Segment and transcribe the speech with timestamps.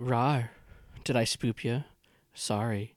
[0.00, 0.52] Rar,
[1.02, 1.82] did I spook you?
[2.32, 2.94] Sorry.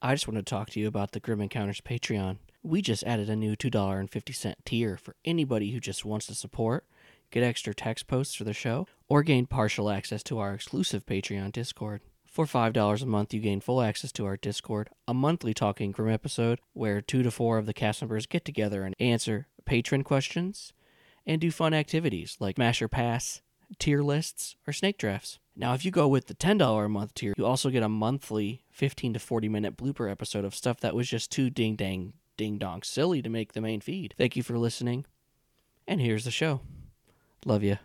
[0.00, 2.38] I just want to talk to you about the Grim Encounters Patreon.
[2.62, 6.86] We just added a new $2.50 tier for anybody who just wants to support,
[7.30, 11.52] get extra text posts for the show, or gain partial access to our exclusive Patreon
[11.52, 12.00] Discord.
[12.24, 16.08] For $5 a month, you gain full access to our Discord, a monthly Talking Grim
[16.08, 20.72] episode where two to four of the cast members get together and answer patron questions
[21.26, 23.42] and do fun activities like Masher Pass,
[23.78, 25.38] tier lists, or snake drafts.
[25.60, 28.62] Now, if you go with the $10 a month tier, you also get a monthly
[28.70, 32.58] 15 to 40 minute blooper episode of stuff that was just too ding dang ding
[32.58, 34.14] dong silly to make the main feed.
[34.16, 35.04] Thank you for listening,
[35.88, 36.60] and here's the show.
[37.44, 37.78] Love you.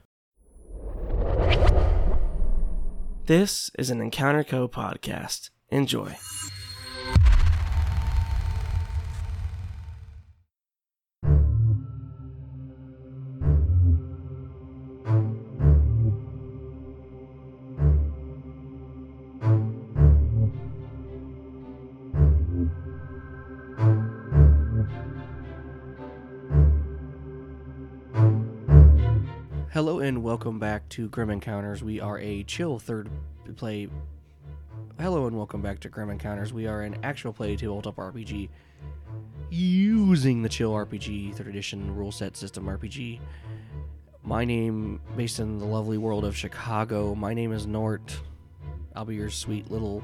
[3.25, 5.49] This is an Encounter Co podcast.
[5.69, 6.15] Enjoy.
[30.43, 31.85] Welcome back to Grim Encounters.
[31.85, 33.09] We are a chill third
[33.55, 33.87] play.
[34.99, 36.51] Hello and welcome back to Grim Encounters.
[36.51, 38.49] We are an actual play tabletop RPG
[39.49, 43.21] using the Chill RPG third edition rule set system RPG.
[44.21, 48.19] My name, based in the lovely world of Chicago, my name is Nort.
[48.97, 50.03] I'll be your sweet little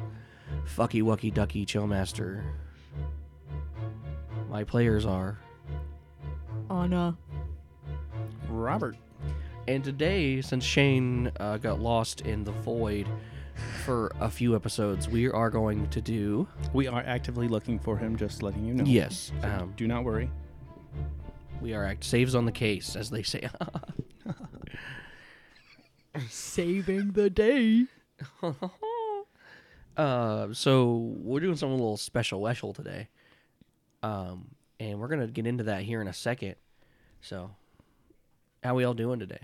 [0.74, 2.46] fucky wucky ducky chill master.
[4.50, 5.38] My players are
[6.70, 7.18] Anna.
[8.48, 8.96] Robert.
[9.70, 13.08] And today, since Shane uh, got lost in the void
[13.86, 16.48] for a few episodes, we are going to do.
[16.74, 18.84] We are actively looking for him, just letting you know.
[18.84, 20.32] Yes, So um, do not worry.
[21.62, 23.48] we are act saves on the case, as they say.
[26.30, 27.86] Saving the day.
[29.98, 33.08] uh, so we're doing something a little special, special today,
[34.02, 34.48] um,
[34.80, 36.56] and we're gonna get into that here in a second.
[37.22, 37.52] So,
[38.64, 39.42] how we all doing today?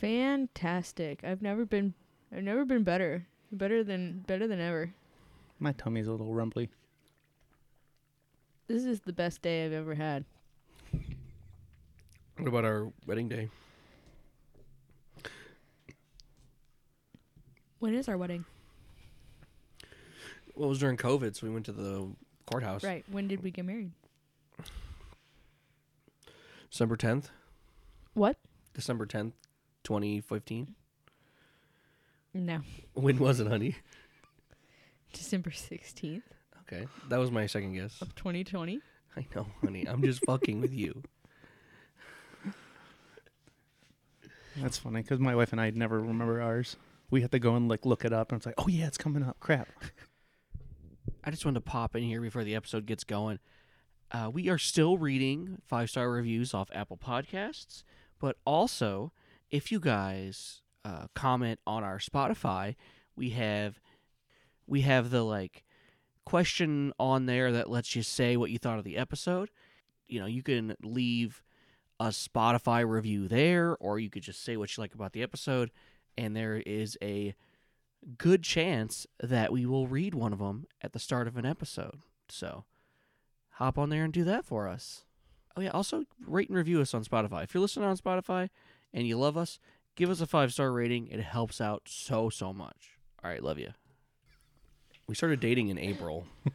[0.00, 1.24] Fantastic.
[1.24, 1.94] I've never been
[2.34, 3.26] I've never been better.
[3.50, 4.92] Better than better than ever.
[5.58, 6.68] My tummy's a little rumbly.
[8.68, 10.24] This is the best day I've ever had.
[12.36, 13.48] What about our wedding day?
[17.78, 18.44] When is our wedding?
[20.54, 22.08] Well, it was during COVID, so we went to the
[22.46, 22.82] courthouse.
[22.82, 23.04] Right.
[23.10, 23.92] When did we get married?
[26.70, 27.30] December tenth.
[28.14, 28.36] What?
[28.74, 29.34] December tenth,
[29.86, 30.74] twenty fifteen.
[32.34, 32.60] No.
[32.94, 33.76] When was it, honey?
[35.12, 36.22] December 16th
[36.62, 38.02] Okay, that was my second guess.
[38.02, 38.80] of 2020.
[39.16, 39.86] I know, honey.
[39.88, 41.02] I'm just fucking with you.
[44.56, 46.76] That's funny because my wife and I never remember ours.
[47.10, 48.98] We have to go and like look it up, and it's like, oh yeah, it's
[48.98, 49.38] coming up.
[49.38, 49.68] Crap.
[51.24, 53.38] I just wanted to pop in here before the episode gets going.
[54.10, 57.84] Uh, we are still reading five star reviews off Apple Podcasts,
[58.20, 59.12] but also
[59.50, 62.76] if you guys uh, comment on our Spotify,
[63.16, 63.80] we have
[64.66, 65.64] we have the like
[66.24, 69.50] question on there that lets you say what you thought of the episode.
[70.08, 71.42] You know, you can leave
[71.98, 75.70] a Spotify review there, or you could just say what you like about the episode,
[76.18, 77.34] and there is a
[78.18, 82.00] good chance that we will read one of them at the start of an episode.
[82.28, 82.64] So
[83.52, 85.04] hop on there and do that for us.
[85.56, 85.70] Oh, yeah.
[85.70, 87.44] Also, rate and review us on Spotify.
[87.44, 88.50] If you're listening on Spotify
[88.96, 89.60] and you love us,
[89.94, 91.06] give us a five star rating.
[91.08, 92.98] It helps out so, so much.
[93.22, 93.42] All right.
[93.42, 93.72] Love you.
[95.06, 96.26] We started dating in April.
[96.46, 96.52] it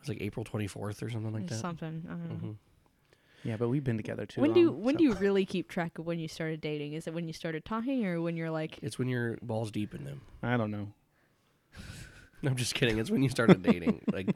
[0.00, 1.54] was like April 24th or something like that.
[1.54, 2.02] Something.
[2.06, 2.34] I don't know.
[2.34, 2.50] hmm
[3.44, 5.68] Yeah, but we've been together too When do long, when so- do you really keep
[5.70, 6.92] track of when you started dating?
[6.92, 9.94] Is it when you started talking or when you're like It's when you're balls deep
[9.94, 10.20] in them.
[10.42, 10.88] I don't know.
[12.42, 12.98] No, I'm just kidding.
[12.98, 14.02] It's when you started dating.
[14.12, 14.28] like,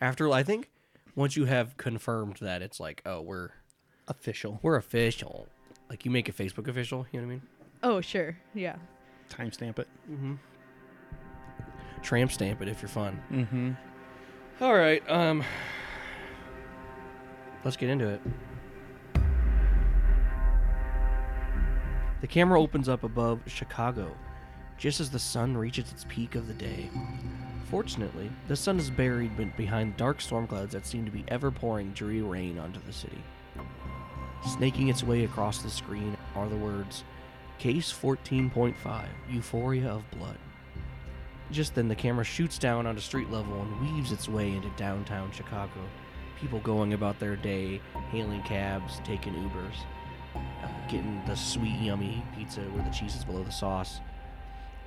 [0.00, 0.70] after, I think,
[1.14, 3.50] once you have confirmed that it's like, oh, we're
[4.08, 5.46] Official we're official.
[5.88, 7.42] Like you make it Facebook official, you know what I mean?
[7.82, 8.36] Oh, sure.
[8.54, 8.76] Yeah.
[9.30, 9.88] timestamp it.
[10.10, 10.34] Mm-hmm.
[12.02, 13.20] Tramp stamp it if you're fun.
[13.32, 13.72] Mm-hmm.
[14.60, 15.42] All right, um,
[17.64, 18.20] let's get into it.
[22.20, 24.16] The camera opens up above Chicago,
[24.78, 26.88] just as the sun reaches its peak of the day.
[27.70, 31.90] Fortunately, the sun is buried behind dark storm clouds that seem to be ever pouring
[31.92, 33.22] dreary rain onto the city.
[34.46, 37.02] Snaking its way across the screen are the words
[37.58, 40.38] Case 14.5 Euphoria of Blood.
[41.50, 45.32] Just then, the camera shoots down onto street level and weaves its way into downtown
[45.32, 45.80] Chicago.
[46.40, 49.74] People going about their day, hailing cabs, taking Ubers,
[50.36, 54.00] uh, getting the sweet, yummy pizza where the cheese is below the sauce,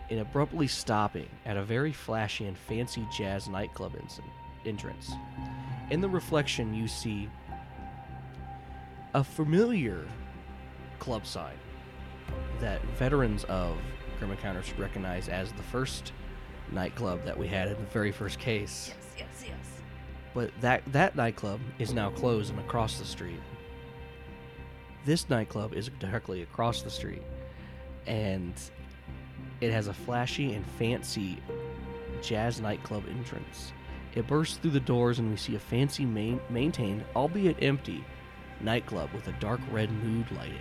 [0.09, 3.93] and abruptly stopping at a very flashy and fancy jazz nightclub
[4.65, 5.11] entrance.
[5.89, 7.29] In the reflection, you see
[9.13, 10.05] a familiar
[10.99, 11.55] club sign
[12.59, 13.77] that veterans of
[14.19, 16.11] Grim Encounters should recognize as the first
[16.71, 18.93] nightclub that we had in the very first case.
[18.93, 19.81] Yes, yes, yes.
[20.33, 23.39] But that that nightclub is now closed and across the street.
[25.05, 27.23] This nightclub is directly across the street,
[28.05, 28.53] and
[29.61, 31.39] it has a flashy and fancy
[32.21, 33.71] jazz nightclub entrance.
[34.13, 38.03] It bursts through the doors, and we see a fancy, main, maintained, albeit empty,
[38.61, 40.57] nightclub with a dark red mood lighting,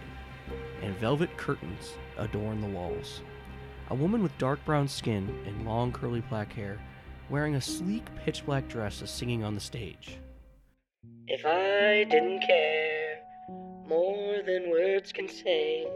[0.82, 3.22] and velvet curtains adorn the walls.
[3.90, 6.78] A woman with dark brown skin and long curly black hair,
[7.30, 10.18] wearing a sleek pitch black dress, is singing on the stage.
[11.26, 13.20] If I didn't care
[13.86, 15.86] more than words can say,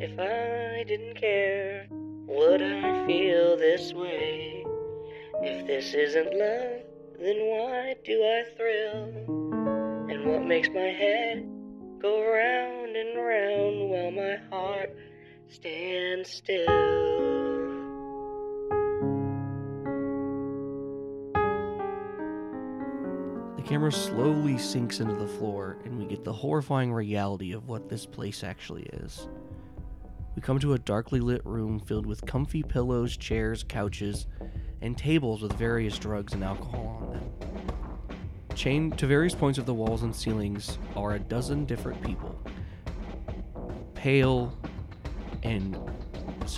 [0.00, 4.64] if I didn't care, would I feel this way?
[5.42, 6.82] If this isn't love,
[7.20, 9.57] then why do I thrill?
[10.10, 11.46] And what makes my head
[12.00, 14.96] go round and round while my heart
[15.50, 16.64] stands still?
[23.56, 27.90] The camera slowly sinks into the floor, and we get the horrifying reality of what
[27.90, 29.28] this place actually is.
[30.34, 34.26] We come to a darkly lit room filled with comfy pillows, chairs, couches,
[34.80, 37.77] and tables with various drugs and alcohol on them.
[38.58, 42.36] Chained to various points of the walls and ceilings are a dozen different people.
[43.94, 44.52] Pale
[45.44, 45.78] and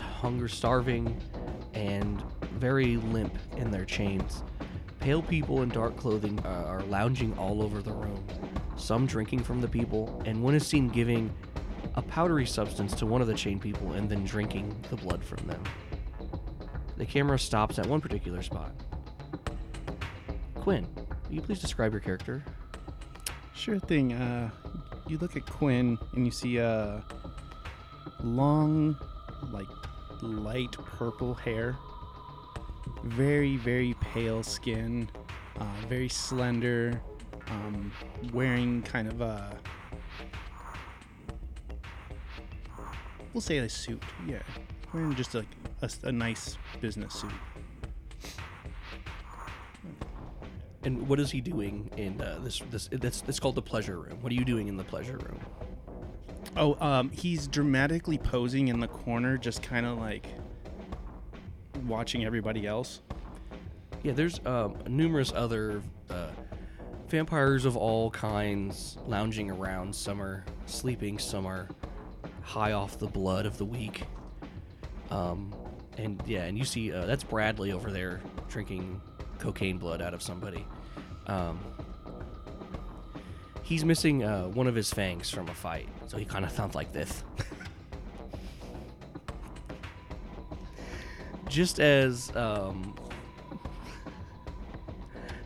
[0.00, 1.14] hunger starving
[1.74, 2.22] and
[2.54, 4.42] very limp in their chains.
[4.98, 8.24] Pale people in dark clothing uh, are lounging all over the room,
[8.78, 11.30] some drinking from the people, and one is seen giving
[11.96, 15.46] a powdery substance to one of the chained people and then drinking the blood from
[15.46, 15.62] them.
[16.96, 18.72] The camera stops at one particular spot.
[20.54, 20.86] Quinn,
[21.30, 22.42] you please describe your character?
[23.54, 24.12] Sure thing.
[24.12, 24.50] Uh,
[25.06, 27.04] you look at Quinn and you see a
[28.22, 28.96] long,
[29.52, 29.66] like
[30.22, 31.76] light purple hair,
[33.04, 35.08] very very pale skin,
[35.58, 37.00] uh, very slender,
[37.48, 37.92] um,
[38.32, 39.56] wearing kind of a
[43.32, 44.02] we'll say a suit.
[44.26, 44.42] Yeah,
[44.92, 45.46] wearing just like
[45.82, 47.30] a, a nice business suit.
[50.82, 52.62] And what is he doing in uh, this?
[52.70, 54.18] This that's it's called the pleasure room.
[54.22, 55.40] What are you doing in the pleasure room?
[56.56, 60.26] Oh, um, he's dramatically posing in the corner, just kind of like
[61.86, 63.02] watching everybody else.
[64.02, 66.30] Yeah, there's um, numerous other uh,
[67.08, 69.94] vampires of all kinds lounging around.
[69.94, 71.68] Some are sleeping, some are
[72.42, 74.04] high off the blood of the weak.
[75.10, 75.54] Um,
[75.98, 79.00] and yeah, and you see uh, that's Bradley over there drinking
[79.40, 80.64] cocaine blood out of somebody.
[81.26, 81.58] Um,
[83.62, 86.74] he's missing uh, one of his fangs from a fight, so he kind of sounds
[86.74, 87.24] like this.
[91.48, 92.94] just as um,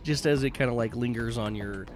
[0.02, 1.86] just as it kind of like lingers on your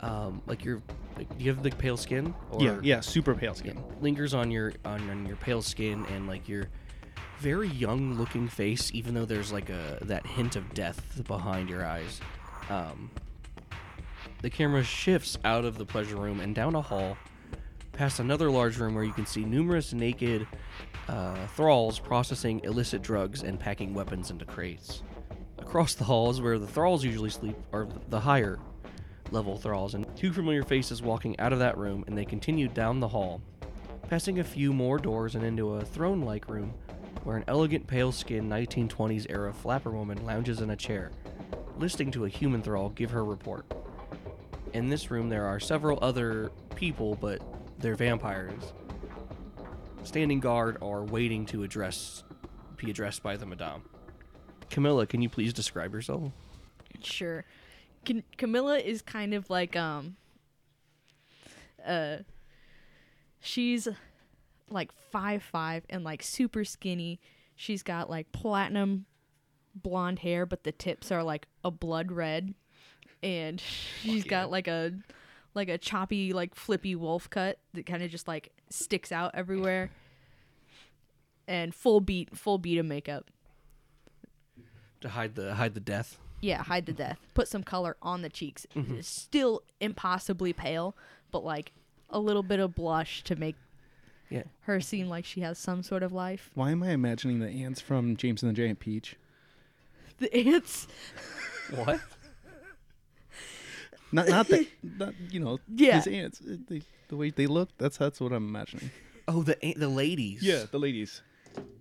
[0.00, 0.82] um, like your
[1.16, 3.82] like, you have the pale skin or yeah, yeah, super pale skin.
[4.00, 6.68] lingers on your on, on your pale skin and like your
[7.38, 11.84] very young looking face even though there's like a that hint of death behind your
[11.84, 12.20] eyes.
[12.68, 13.10] Um,
[14.42, 17.16] the camera shifts out of the pleasure room and down a hall
[17.92, 20.46] past another large room where you can see numerous naked
[21.08, 25.02] uh, thralls processing illicit drugs and packing weapons into crates.
[25.58, 28.58] Across the halls where the thralls usually sleep are the higher
[29.30, 33.00] level thralls and two familiar faces walking out of that room and they continue down
[33.00, 33.40] the hall
[34.08, 36.72] passing a few more doors and into a throne like room
[37.26, 41.10] where an elegant pale skinned 1920s era flapper woman lounges in a chair
[41.76, 43.66] listening to a human thrall give her report.
[44.72, 47.42] In this room there are several other people but
[47.80, 48.72] they're vampires.
[50.04, 52.22] Standing guard or waiting to address
[52.76, 53.82] be addressed by the madame.
[54.70, 56.32] Camilla can you please describe yourself?
[57.02, 57.44] Sure.
[58.04, 60.16] Can, Camilla is kind of like um
[61.84, 62.18] uh
[63.40, 63.88] she's
[64.70, 67.20] like five five and like super skinny.
[67.54, 69.06] She's got like platinum
[69.74, 72.54] blonde hair, but the tips are like a blood red.
[73.22, 73.60] And
[74.02, 74.30] she's yeah.
[74.30, 74.92] got like a
[75.54, 79.90] like a choppy, like flippy wolf cut that kind of just like sticks out everywhere.
[81.48, 83.30] And full beat full beat of makeup.
[85.00, 87.18] to hide the hide the death Yeah, hide the death.
[87.34, 88.66] Put some color on the cheeks.
[88.74, 90.96] It's Still impossibly pale,
[91.30, 91.72] but like
[92.10, 93.56] a little bit of blush to make
[94.30, 94.42] Yeah.
[94.62, 96.50] her seem like she has some sort of life.
[96.54, 99.16] Why am I imagining the ants from James and the Giant Peach?
[100.18, 100.88] The ants,
[101.74, 102.00] What?
[104.12, 105.96] Not not that not you know Yeah.
[105.96, 106.40] his ants.
[106.44, 108.90] They, the way they look, that's that's what I'm imagining.
[109.28, 110.42] Oh, the a- the ladies.
[110.42, 111.22] Yeah, the ladies.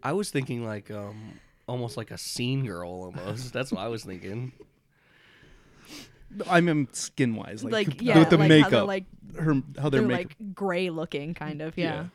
[0.01, 3.53] I was thinking like um almost like a scene girl almost.
[3.53, 4.51] That's what I was thinking.
[6.49, 9.05] I mean skin wise, like, like, with the like makeup, how like
[9.37, 10.31] her how their they're makeup.
[10.41, 11.77] like gray looking, kind of.
[11.77, 12.05] Yeah.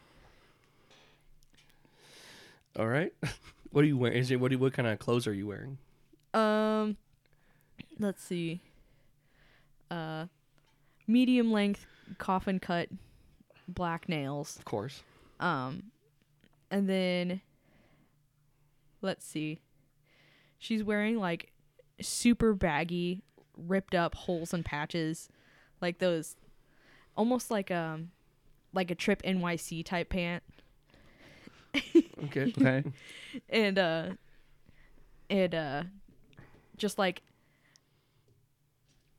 [2.79, 3.12] All right.
[3.73, 4.19] What are you wearing?
[4.19, 4.50] Is it what?
[4.50, 5.79] do- What kind of clothes are you wearing?
[6.35, 6.97] Um,
[8.00, 8.61] let's see.
[9.89, 10.27] Uh,
[11.07, 11.87] medium length
[12.19, 12.89] coffin cut
[13.69, 14.57] black nails.
[14.59, 15.05] Of course.
[15.39, 15.85] Um,
[16.69, 17.43] and then
[19.03, 19.61] let's see.
[20.59, 21.53] She's wearing like
[22.00, 23.23] super baggy,
[23.57, 25.29] ripped up holes and patches,
[25.81, 26.35] like those,
[27.17, 28.11] almost like um,
[28.75, 30.43] like a Tripp NYC type pant,
[32.25, 32.53] Okay.
[32.57, 32.85] okay,
[33.49, 34.09] and uh,
[35.31, 35.83] and uh,
[36.77, 37.23] just like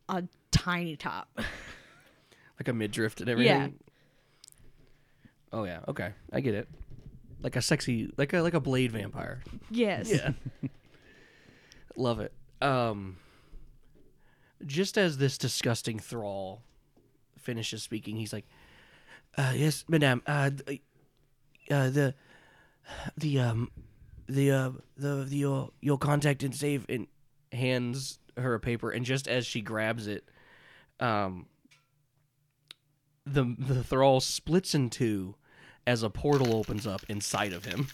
[0.08, 1.30] a tiny top.
[2.60, 3.60] like a midriff and everything.
[3.60, 3.70] Yeah.
[5.52, 5.80] Oh yeah.
[5.88, 6.70] Okay, I get it.
[7.42, 9.42] Like a sexy, like a like a blade vampire.
[9.72, 10.12] yes.
[10.12, 10.34] Yeah.
[11.96, 12.34] Love it.
[12.62, 13.18] Um.
[14.64, 16.62] Just as this disgusting thrall
[17.40, 18.46] finishes speaking, he's like,
[19.38, 20.22] uh, "Yes, madame.
[20.28, 20.52] Uh,
[21.72, 22.14] uh, the,
[23.18, 23.72] the um,
[24.28, 27.08] the uh, the, the your your contact and save and
[27.52, 30.30] hands her a paper, and just as she grabs it,
[31.00, 31.48] um,
[33.26, 35.36] the the thrall splits in two
[35.86, 37.88] as a portal opens up inside of him.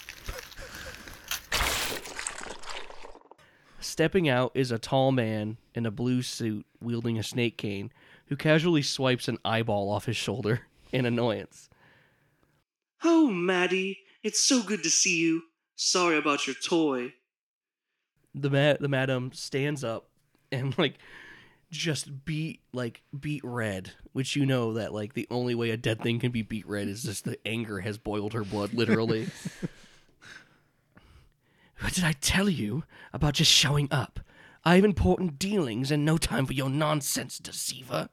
[3.80, 7.92] Stepping out is a tall man in a blue suit wielding a snake cane
[8.28, 11.70] who casually swipes an eyeball off his shoulder in annoyance.
[13.04, 15.44] Oh, Maddie, it's so good to see you.
[15.76, 17.14] Sorry about your toy.
[18.34, 20.10] The ma- the madam stands up
[20.52, 20.98] and like
[21.72, 26.02] just beat like beat red, which you know that like the only way a dead
[26.02, 29.28] thing can be beat red is just the anger has boiled her blood literally.
[31.80, 32.84] what did I tell you
[33.14, 34.20] about just showing up?
[34.64, 38.10] I have important dealings and no time for your nonsense, deceiver.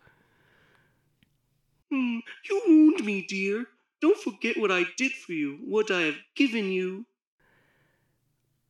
[1.90, 2.18] Hmm,
[2.48, 3.66] you wound me, dear.
[4.04, 7.06] Don't forget what I did for you, what I have given you.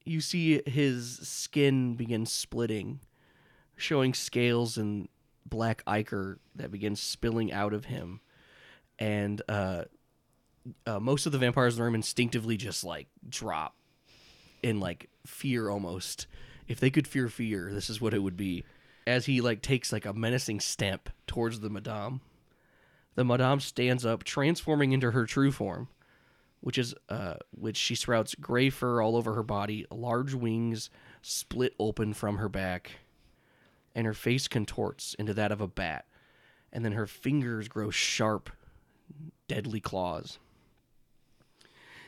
[0.04, 3.00] you see his skin begin splitting,
[3.76, 5.08] showing scales and
[5.44, 8.20] black ichor that begins spilling out of him.
[8.96, 9.86] And uh,
[10.86, 13.74] uh, most of the vampires in the room instinctively just like drop
[14.62, 16.28] in like fear almost.
[16.68, 18.62] If they could fear fear, this is what it would be.
[19.04, 22.20] As he like takes like a menacing step towards the madame.
[23.14, 25.88] The madame stands up, transforming into her true form
[26.64, 30.88] which is uh, which she sprouts gray fur all over her body, large wings
[31.20, 32.92] split open from her back,
[33.94, 36.06] and her face contorts into that of a bat,
[36.72, 38.48] and then her fingers grow sharp,
[39.46, 40.38] deadly claws.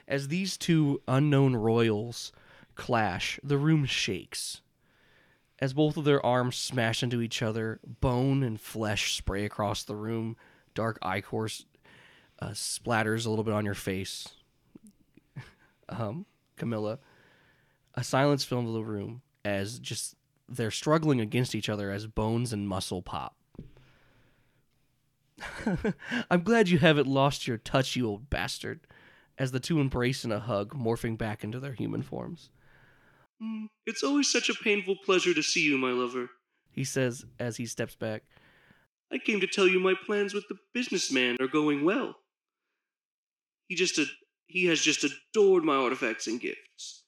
[0.08, 2.32] As these two unknown royals
[2.76, 4.62] clash, the room shakes.
[5.58, 9.96] As both of their arms smash into each other, bone and flesh spray across the
[9.96, 10.34] room.
[10.76, 11.48] Dark ichor
[12.38, 14.28] uh, splatters a little bit on your face
[15.88, 16.98] um, Camilla,
[17.94, 20.14] a silence fills the room as just
[20.48, 23.36] they're struggling against each other as bones and muscle pop.
[26.30, 28.80] I'm glad you haven't lost your touch, you old bastard,
[29.38, 32.50] as the two embrace in a hug, morphing back into their human forms.
[33.40, 36.30] Hmm, it's always such a painful pleasure to see you, my lover.
[36.70, 38.22] He says as he steps back.
[39.12, 42.16] I came to tell you my plans with the businessman are going well.
[43.68, 44.06] He just ad-
[44.46, 47.04] he has just adored my artifacts and gifts.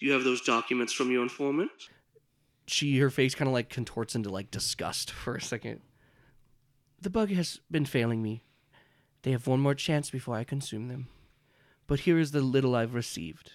[0.00, 1.70] Do you have those documents from your informant?
[2.66, 5.80] She, her face kind of like contorts into like disgust for a second.
[7.00, 8.44] The bug has been failing me.
[9.22, 11.08] They have one more chance before I consume them.
[11.86, 13.52] But here is the little I've received.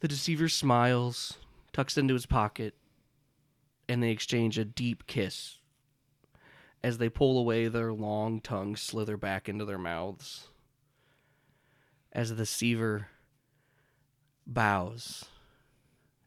[0.00, 1.34] The deceiver smiles,
[1.72, 2.74] tucks into his pocket,
[3.90, 5.58] and they exchange a deep kiss.
[6.82, 10.48] As they pull away, their long tongues slither back into their mouths.
[12.12, 13.08] As the deceiver
[14.46, 15.24] bows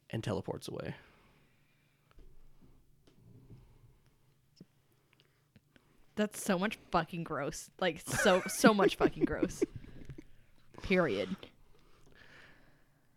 [0.09, 0.95] and teleports away.
[6.15, 7.69] That's so much fucking gross.
[7.79, 9.63] Like so so much fucking gross.
[10.83, 11.35] Period.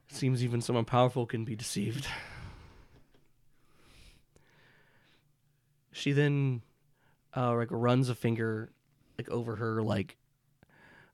[0.08, 2.06] Seems even someone powerful can be deceived.
[5.96, 6.60] She then
[7.34, 8.70] uh like runs a finger
[9.18, 10.16] like over her like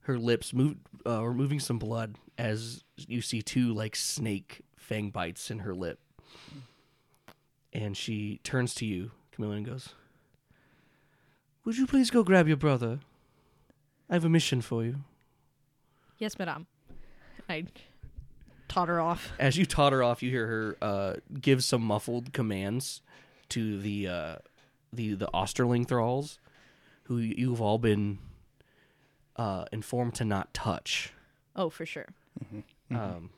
[0.01, 0.75] her lips move,
[1.05, 5.99] uh, removing some blood as you see two like snake fang bites in her lip.
[7.71, 9.89] And she turns to you, Camilla, and goes,
[11.63, 12.99] "Would you please go grab your brother?
[14.09, 14.97] I have a mission for you."
[16.17, 16.67] Yes, madame.
[17.47, 17.65] I
[18.67, 19.31] totter off.
[19.39, 23.01] As you totter off, you hear her uh, give some muffled commands
[23.49, 24.35] to the uh,
[24.95, 26.39] the the Osterling thralls,
[27.03, 28.19] who you've all been
[29.35, 31.13] uh, informed to not touch.
[31.55, 32.07] Oh, for sure.
[32.89, 33.29] Um,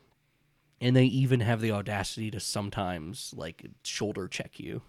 [0.81, 4.81] and they even have the audacity to sometimes like shoulder check you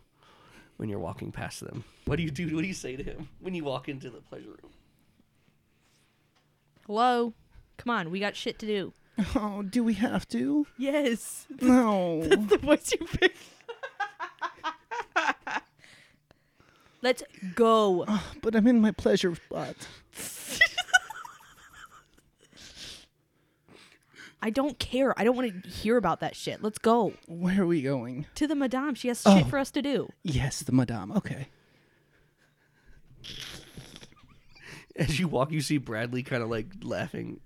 [0.77, 1.85] when you're walking past them.
[2.05, 2.55] What do you do?
[2.55, 4.73] What do you say to him when you walk into the pleasure room?
[6.87, 7.35] Hello?
[7.79, 8.93] Come on, we got shit to do.
[9.35, 10.67] Oh, do we have to?
[10.77, 11.47] Yes.
[11.63, 12.23] No.
[12.25, 13.39] the voice you picked.
[17.03, 17.23] Let's
[17.55, 18.05] go.
[18.09, 19.77] Ah, but I'm in my pleasure spot.
[24.43, 25.19] I don't care.
[25.19, 26.63] I don't want to hear about that shit.
[26.63, 27.15] Let's go.
[27.27, 28.27] Where are we going?
[28.37, 28.95] To the madame.
[28.95, 29.39] She has Oh.
[29.39, 30.09] shit for us to do.
[30.23, 31.11] Yes, the madame.
[31.13, 31.49] Okay.
[34.97, 37.41] As you walk, you see Bradley kind of like laughing.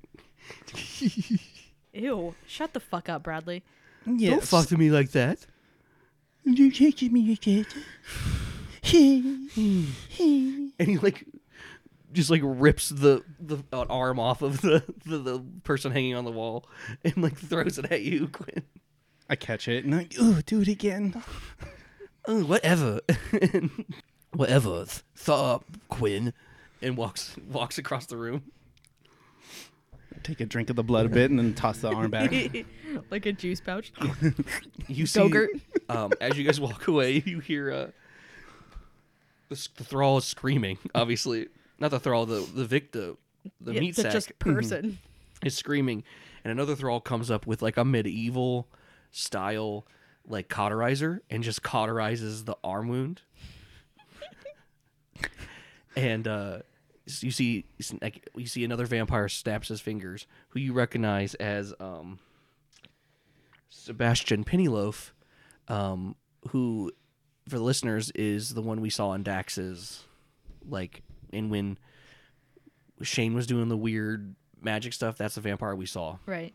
[1.93, 2.35] Ew.
[2.47, 3.63] Shut the fuck up, Bradley.
[4.07, 4.31] Yes.
[4.31, 5.39] Don't fuck to me like that.
[6.45, 7.67] You taking me again?
[8.93, 9.93] And
[10.79, 11.25] he like
[12.13, 16.25] just like rips the the an arm off of the, the the person hanging on
[16.25, 16.67] the wall
[17.05, 18.63] and like throws it at you, Quinn.
[19.29, 21.23] I catch it and I oh, do it again.
[22.27, 23.01] Oh, whatever.
[24.35, 24.85] whatever.
[24.85, 26.35] Th- Thaw up, Quinn.
[26.83, 28.43] And walks walks across the room.
[30.23, 32.31] Take a drink of the blood a bit and then toss the arm back.
[33.11, 33.91] like a juice pouch.
[34.87, 35.51] You see, Go-gurt.
[35.89, 37.87] um, as you guys walk away, you hear uh,
[39.51, 40.79] the, the thrall is screaming.
[40.95, 43.19] Obviously, not the thrall, the the victim,
[43.61, 44.99] the Yeah, meat sack just person.
[45.45, 46.03] is screaming,
[46.45, 48.67] and another thrall comes up with like a medieval
[49.11, 49.87] style
[50.27, 53.23] like cauterizer and just cauterizes the arm wound.
[55.97, 56.59] and uh,
[57.21, 57.65] you see,
[58.01, 62.19] like, you see another vampire snaps his fingers, who you recognize as um,
[63.69, 65.11] Sebastian Pennyloaf,
[65.69, 66.15] um,
[66.51, 66.93] who,
[67.51, 70.05] for the listeners, is the one we saw in Dax's,
[70.69, 71.79] like, and when
[73.03, 76.19] Shane was doing the weird magic stuff, that's the vampire we saw.
[76.27, 76.55] Right.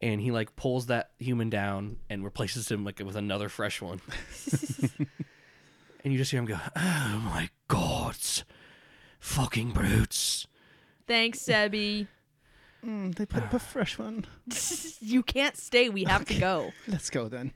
[0.00, 4.00] And he like pulls that human down and replaces him like with another fresh one.
[6.04, 8.16] and you just hear him go, "Oh my god,
[9.18, 10.46] fucking brutes!"
[11.06, 12.08] Thanks, Sebby.
[12.84, 14.26] Mm, they put up a fresh one.
[15.00, 15.88] you can't stay.
[15.88, 16.72] We have to go.
[16.86, 17.52] Let's go then.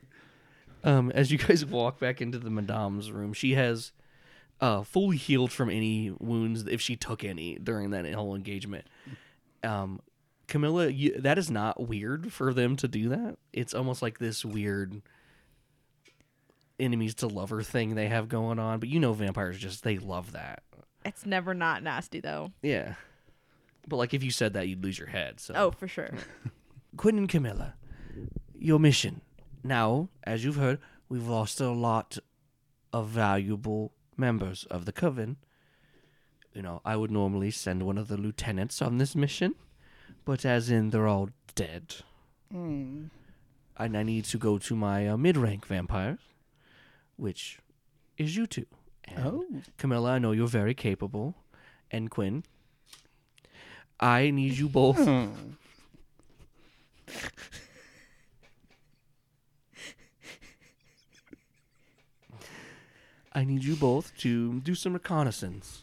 [0.82, 3.92] Um, as you guys walk back into the madame's room, she has
[4.60, 8.86] uh, fully healed from any wounds if she took any during that whole engagement.
[9.62, 10.00] Um,
[10.48, 13.36] Camilla, you, that is not weird for them to do that.
[13.52, 15.00] It's almost like this weird
[16.78, 18.80] enemies to lover thing they have going on.
[18.80, 20.62] But you know, vampires just they love that.
[21.04, 22.52] It's never not nasty though.
[22.62, 22.94] Yeah.
[23.86, 25.40] But like if you said that, you'd lose your head.
[25.40, 26.10] So Oh, for sure.
[26.96, 27.74] Quinn and Camilla,
[28.58, 29.20] your mission.
[29.62, 32.18] Now, as you've heard, we've lost a lot
[32.92, 35.36] of valuable members of the coven.
[36.54, 39.54] You know, I would normally send one of the lieutenants on this mission,
[40.24, 41.94] but as in they're all dead,
[42.52, 43.10] Mm.
[43.76, 46.18] and I need to go to my uh, mid-rank vampires,
[47.16, 47.60] which
[48.18, 48.66] is you two.
[49.04, 49.44] And Oh.
[49.78, 51.36] Camilla, I know you're very capable,
[51.92, 52.42] and Quinn,
[54.00, 54.98] I need you both
[63.32, 65.82] I need you both to do some reconnaissance.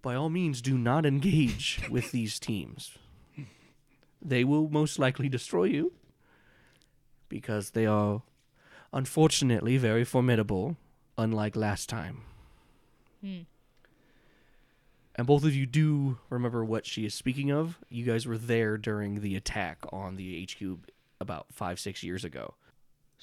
[0.00, 2.96] By all means, do not engage with these teams.
[4.22, 5.92] They will most likely destroy you
[7.28, 8.22] because they are,
[8.92, 10.76] unfortunately, very formidable,
[11.18, 12.22] unlike last time.
[13.20, 13.40] Hmm.
[15.16, 17.78] And both of you do remember what she is speaking of.
[17.88, 22.54] You guys were there during the attack on the HQ about five, six years ago.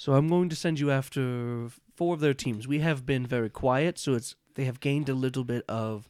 [0.01, 2.67] So I'm going to send you after four of their teams.
[2.67, 6.09] We have been very quiet, so it's they have gained a little bit of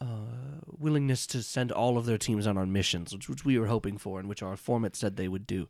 [0.00, 3.98] uh, willingness to send all of their teams on missions, which, which we were hoping
[3.98, 5.66] for, and which our informant said they would do.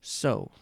[0.00, 0.52] So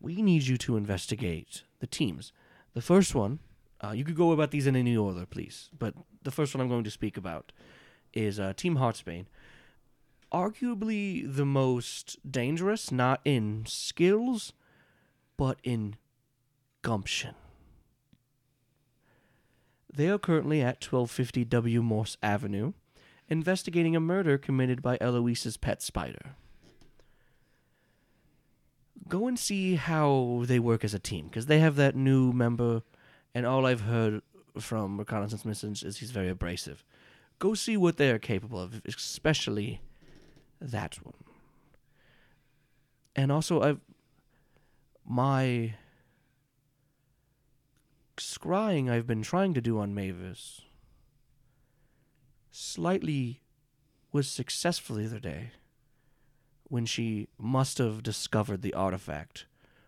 [0.00, 2.32] we need you to investigate the teams.
[2.74, 3.38] The first one,
[3.84, 6.68] uh, you could go about these in any order, please, but the first one I'm
[6.68, 7.52] going to speak about
[8.12, 9.26] is uh, Team Heartsbane.
[10.32, 14.54] Arguably the most dangerous, not in skills,
[15.40, 15.96] but in
[16.82, 17.34] gumption.
[19.90, 21.80] They are currently at 1250 W.
[21.80, 22.74] Morse Avenue,
[23.26, 26.34] investigating a murder committed by Eloise's pet spider.
[29.08, 32.82] Go and see how they work as a team, because they have that new member,
[33.34, 34.20] and all I've heard
[34.58, 36.84] from reconnaissance missions is he's very abrasive.
[37.38, 39.80] Go see what they are capable of, especially
[40.60, 41.14] that one.
[43.16, 43.80] And also, I've
[45.10, 45.74] my
[48.16, 50.60] scrying I've been trying to do on Mavis
[52.52, 53.40] slightly
[54.12, 55.50] was successful the other day
[56.68, 59.46] when she must have discovered the artifact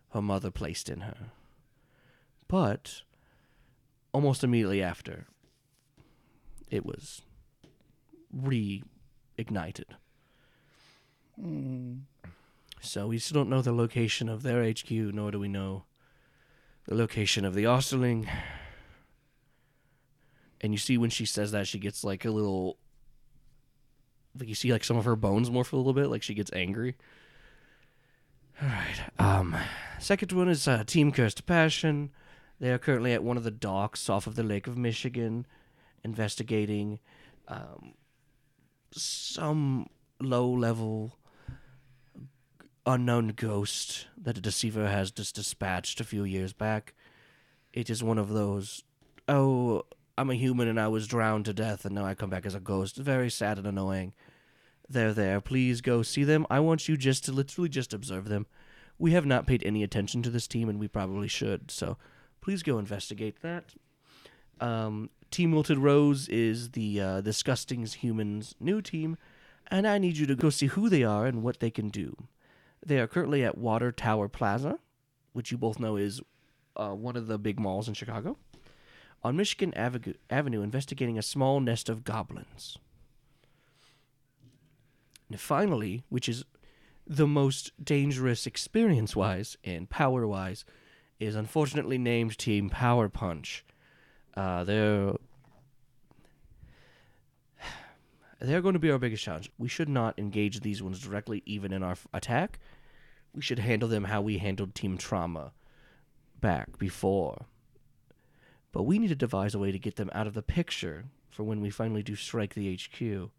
[0.09, 1.31] her mother placed in her.
[2.49, 3.03] But
[4.11, 5.27] almost immediately after,
[6.69, 7.21] it was
[8.35, 8.83] reignited.
[11.41, 12.01] Mm.
[12.83, 15.85] So we still don't know the location of their HQ, nor do we know
[16.85, 18.27] the location of the Osterling.
[20.59, 22.77] And you see when she says that, she gets like a little.
[24.37, 26.51] Like you see, like some of her bones morph a little bit, like she gets
[26.51, 26.95] angry.
[28.61, 29.01] All right.
[29.17, 29.55] Um,
[29.99, 32.11] second one is uh, Team Cursed Passion.
[32.59, 35.45] They are currently at one of the docks off of the Lake of Michigan,
[36.03, 36.99] investigating
[37.47, 37.93] um,
[38.91, 39.87] some
[40.19, 41.17] low-level
[42.85, 46.93] unknown ghost that a deceiver has just dispatched a few years back.
[47.71, 48.83] It is one of those,
[49.27, 49.83] oh,
[50.17, 52.55] I'm a human and I was drowned to death and now I come back as
[52.55, 52.97] a ghost.
[52.97, 54.13] Very sad and annoying.
[54.89, 55.41] They're there.
[55.41, 56.45] Please go see them.
[56.49, 58.45] I want you just to literally just observe them.
[58.99, 61.71] We have not paid any attention to this team and we probably should.
[61.71, 61.97] So
[62.41, 63.73] please go investigate that.
[64.59, 69.17] Um, team Wilted Rose is the uh, Humans new team,
[69.67, 72.15] and I need you to go see who they are and what they can do.
[72.85, 74.79] They are currently at Water Tower Plaza,
[75.31, 76.21] which you both know is
[76.75, 78.37] uh, one of the big malls in Chicago,
[79.23, 82.77] on Michigan Avenue, investigating a small nest of goblins.
[85.29, 86.43] And finally, which is
[87.07, 90.65] the most dangerous experience wise and power wise,
[91.19, 93.63] is unfortunately named Team Power Punch.
[94.35, 95.13] Uh, they're
[98.43, 99.49] they're going to be our biggest challenge.
[99.57, 102.59] We should not engage these ones directly, even in our attack.
[103.33, 105.53] We should handle them how we handled Team Trauma
[106.41, 107.45] back before.
[108.73, 111.43] But we need to devise a way to get them out of the picture for
[111.43, 113.29] when we finally do strike the HQ.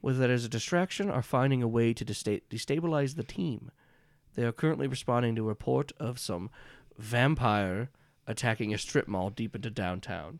[0.00, 3.72] Whether that is a distraction or finding a way to desta- destabilize the team.
[4.36, 6.50] They are currently responding to a report of some
[6.96, 7.90] vampire
[8.26, 10.38] attacking a strip mall deep into downtown.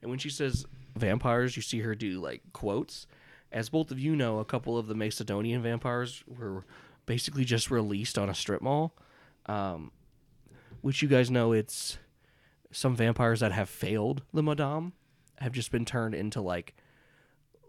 [0.00, 3.06] And when she says vampires, you see her do like quotes.
[3.52, 6.64] As both of you know, a couple of the Macedonian vampires were
[7.06, 8.94] basically just released on a strip mall.
[9.46, 9.92] Um,
[10.80, 11.98] which you guys know it's
[12.70, 14.92] some vampires that have failed the Madame
[15.38, 16.74] have just been turned into like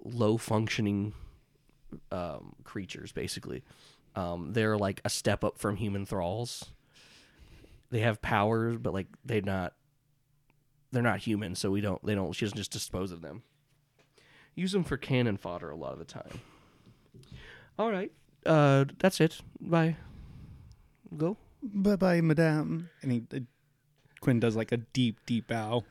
[0.04, 1.14] low functioning
[2.12, 3.64] um, creatures, basically.
[4.16, 6.66] Um, they're like a step up from human thralls.
[7.92, 9.74] They have powers, but like they're not
[10.96, 13.44] they're not human, so we don't they don't she doesn't just dispose of them.
[14.56, 16.40] Use them for cannon fodder a lot of the time.
[17.78, 18.12] All right.
[18.46, 19.42] Uh that's it.
[19.60, 19.98] Bye.
[21.18, 21.38] Go.
[21.62, 22.90] Bye bye, madame.
[23.02, 23.40] And he, uh,
[24.22, 25.84] Quinn does like a deep, deep bow.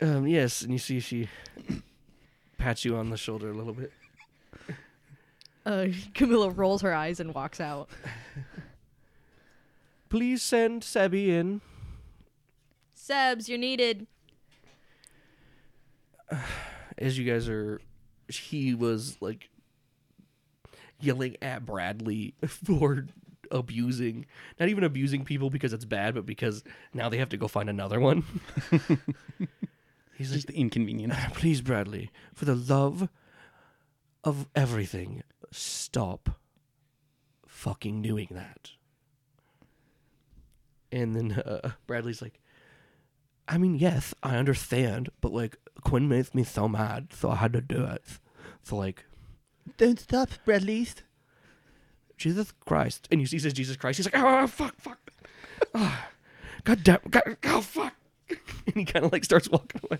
[0.00, 1.28] Um yes, and you see she
[2.58, 3.92] pats you on the shoulder a little bit.
[5.66, 7.88] Uh, Camilla rolls her eyes and walks out.
[10.10, 11.62] Please send Sebby in.
[13.08, 14.06] Sebs, you're needed.
[16.98, 17.80] as you guys are
[18.28, 19.50] he was like
[21.00, 23.06] yelling at Bradley for
[23.50, 24.24] abusing
[24.58, 26.64] not even abusing people because it's bad but because
[26.94, 28.24] now they have to go find another one
[30.14, 31.14] he's like Just the inconvenience.
[31.34, 33.08] please Bradley for the love
[34.24, 36.40] of everything stop
[37.46, 38.70] fucking doing that
[40.90, 42.40] and then uh, Bradley's like
[43.46, 47.52] I mean, yes, I understand, but like Quinn makes me so mad, so I had
[47.52, 48.02] to do it.
[48.62, 49.04] So like,
[49.76, 50.88] Don't stop, Bradley.
[52.16, 55.10] Jesus Christ, and you see says Jesus Christ, he's like, oh, oh fuck, fuck,
[55.74, 56.04] oh,
[56.64, 57.92] God damn, God, oh fuck,
[58.28, 59.98] and he kind of like starts walking away.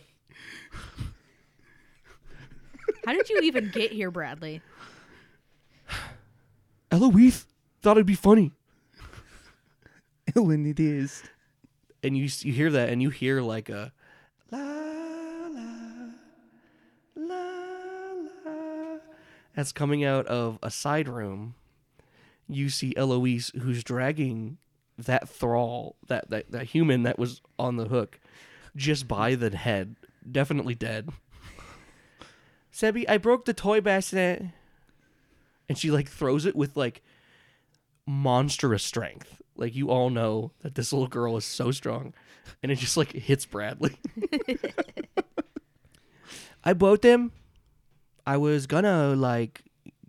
[3.04, 4.62] How did you even get here, Bradley?
[6.90, 7.46] Eloise
[7.82, 8.52] thought it'd be funny,
[10.34, 11.24] when it is.
[12.04, 13.92] And you you hear that, and you hear like a
[14.50, 16.10] la la
[17.16, 18.12] la
[18.44, 18.98] la,
[19.56, 21.54] that's coming out of a side room.
[22.48, 24.58] You see Eloise, who's dragging
[24.98, 28.20] that thrall, that, that that human that was on the hook,
[28.76, 29.96] just by the head,
[30.30, 31.08] definitely dead.
[32.72, 34.42] Sebby, I broke the toy bassinet.
[35.66, 37.02] And she like throws it with like
[38.06, 39.40] monstrous strength.
[39.56, 42.14] Like you all know that this little girl is so strong.
[42.62, 43.96] And it just like hits Bradley.
[46.64, 47.32] I bought them.
[48.26, 49.62] I was gonna like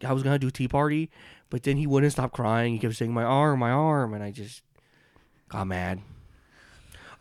[0.06, 1.10] I was gonna do tea party,
[1.50, 2.74] but then he wouldn't stop crying.
[2.74, 4.62] He kept saying my arm, my arm, and I just
[5.50, 6.02] got mad.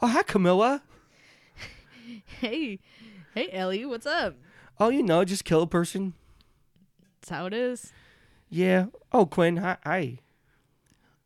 [0.00, 0.82] Oh hi Camilla.
[2.40, 2.80] Hey,
[3.34, 4.34] hey, Ellie, what's up?
[4.78, 6.12] Oh, you know, just kill a person.
[7.20, 7.92] That's how it is.
[8.50, 8.86] Yeah.
[9.12, 9.58] Oh, Quinn.
[9.58, 9.76] Hi.
[9.84, 10.18] hi.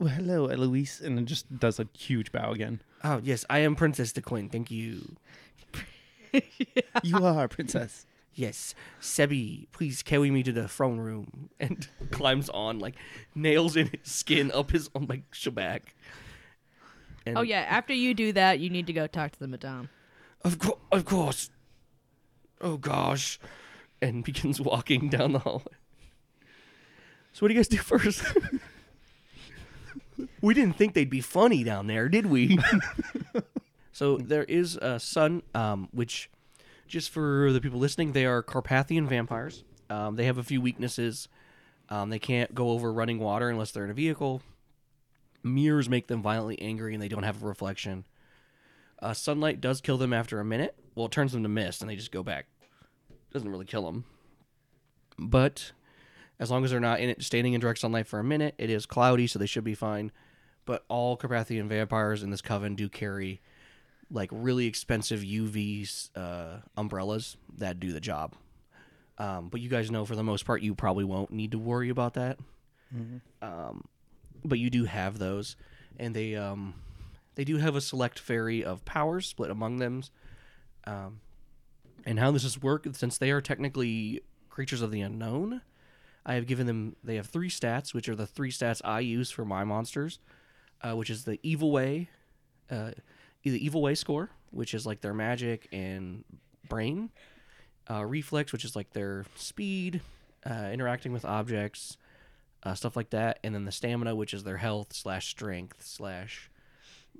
[0.00, 2.80] Well, hello, Eloise, and it just does a huge bow again.
[3.02, 3.44] Oh, yes.
[3.50, 4.48] I am Princess de Quinn.
[4.48, 5.16] Thank you.
[7.02, 8.06] you are princess.
[8.32, 8.76] Yes.
[9.00, 11.50] Sebby, please carry me to the throne room.
[11.58, 12.94] And climbs on, like,
[13.34, 15.80] nails in his skin up his on like shabak.
[17.26, 19.88] And Oh yeah, after you do that, you need to go talk to the madame.
[20.42, 20.78] Of course.
[20.92, 21.50] Of course.
[22.60, 23.40] Oh, gosh.
[24.00, 25.64] And begins walking down the hallway.
[27.32, 28.22] So, what do you guys do first?
[30.40, 32.58] We didn't think they'd be funny down there, did we?
[33.92, 36.30] so there is a sun, um, which,
[36.86, 39.64] just for the people listening, they are Carpathian vampires.
[39.90, 41.28] Um, they have a few weaknesses.
[41.88, 44.42] Um, they can't go over running water unless they're in a vehicle.
[45.42, 48.04] Mirrors make them violently angry, and they don't have a reflection.
[49.00, 50.74] Uh, sunlight does kill them after a minute.
[50.94, 52.46] Well, it turns them to mist, and they just go back.
[53.32, 54.04] Doesn't really kill them.
[55.18, 55.72] But
[56.38, 58.70] as long as they're not in it, standing in direct sunlight for a minute, it
[58.70, 60.12] is cloudy, so they should be fine.
[60.64, 63.40] But all Carpathian vampires in this coven do carry
[64.10, 68.34] like really expensive UV uh, umbrellas that do the job.
[69.18, 71.88] Um, but you guys know for the most part, you probably won't need to worry
[71.88, 72.38] about that.
[73.42, 73.84] Um,
[74.44, 75.56] but you do have those,
[75.98, 76.74] and they um,
[77.34, 80.02] they do have a select fairy of powers split among them.
[80.86, 81.20] Um,
[82.06, 85.60] and how this is work, since they are technically creatures of the unknown,
[86.28, 86.94] I have given them.
[87.02, 90.20] They have three stats, which are the three stats I use for my monsters,
[90.82, 92.10] uh, which is the evil way,
[92.70, 92.90] uh,
[93.42, 96.24] the evil way score, which is like their magic and
[96.68, 97.08] brain,
[97.90, 100.02] uh, reflex, which is like their speed,
[100.44, 101.96] uh, interacting with objects,
[102.62, 106.50] uh, stuff like that, and then the stamina, which is their health slash strength slash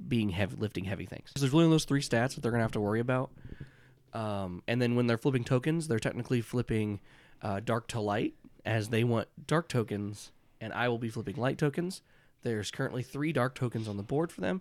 [0.07, 1.31] being heavy, lifting heavy things.
[1.35, 3.31] So there's really those three stats that they're gonna have to worry about.
[4.13, 7.01] Um, and then when they're flipping tokens, they're technically flipping
[7.41, 8.35] uh, dark to light,
[8.69, 12.03] as they want dark tokens, and I will be flipping light tokens.
[12.43, 14.61] There's currently three dark tokens on the board for them,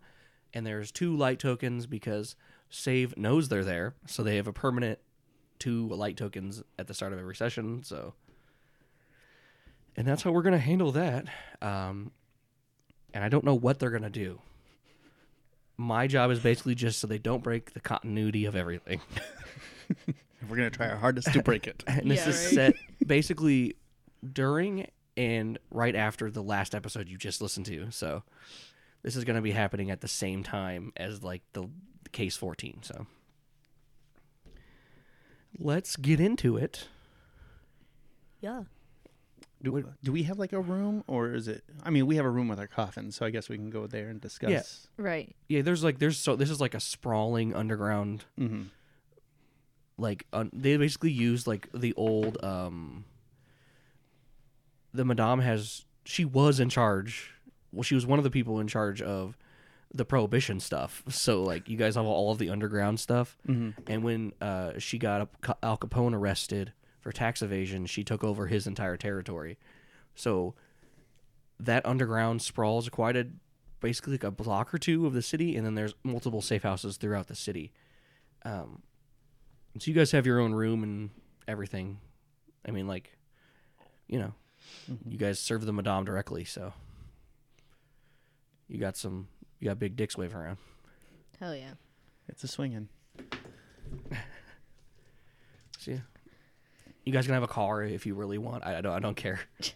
[0.53, 2.35] and there's two light tokens because
[2.69, 4.99] Save knows they're there, so they have a permanent
[5.59, 7.83] two light tokens at the start of every session.
[7.83, 8.13] So,
[9.97, 11.25] and that's how we're gonna handle that.
[11.61, 12.11] Um,
[13.13, 14.39] and I don't know what they're gonna do.
[15.75, 19.01] My job is basically just so they don't break the continuity of everything.
[20.49, 21.83] We're gonna try our hardest to break it.
[21.87, 22.53] and this Yeah, is right.
[22.53, 23.75] set basically
[24.33, 27.89] during and right after the last episode you just listened to.
[27.91, 28.23] So
[29.03, 31.63] this is going to be happening at the same time as like the,
[32.03, 32.79] the case 14.
[32.83, 33.07] So
[35.59, 36.87] let's get into it.
[38.41, 38.63] Yeah.
[39.63, 41.63] Do, do we have like a room, or is it?
[41.83, 43.87] I mean, we have a room with our coffin, so I guess we can go
[43.87, 44.51] there and discuss.
[44.51, 44.87] Yes.
[44.97, 45.35] Right.
[45.49, 48.63] Yeah, there's like there's so this is like a sprawling underground Mm-hmm.
[49.97, 53.05] like un, they basically use like the old um
[54.97, 57.31] the madame has she was in charge
[57.71, 59.37] well she was one of the people in charge of
[59.93, 61.01] the prohibition stuff.
[61.07, 63.37] So like you guys have all of the underground stuff.
[63.47, 63.79] Mm-hmm.
[63.87, 65.29] and when uh she got
[65.63, 69.57] al capone arrested for tax evasion she took over his entire territory.
[70.13, 70.55] So
[71.59, 73.27] that underground sprawls quite a
[73.79, 76.97] basically like a block or two of the city and then there's multiple safe houses
[76.97, 77.71] throughout the city.
[78.43, 78.81] Um
[79.79, 81.11] so you guys have your own room and
[81.47, 81.99] everything.
[82.67, 83.15] I mean, like,
[84.07, 84.33] you know,
[84.91, 85.11] Mm-hmm.
[85.11, 86.73] you guys serve the madame directly, so
[88.69, 89.27] you got some,
[89.59, 90.57] you got big dicks waving around.
[91.39, 91.71] Hell yeah.
[92.29, 92.89] It's a swinging.
[95.79, 96.01] See,
[97.05, 98.65] you guys can have a car if you really want.
[98.65, 99.39] I, I don't, I don't care.
[99.59, 99.71] you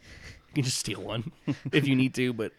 [0.55, 1.31] can just steal one
[1.71, 2.51] if you need to, but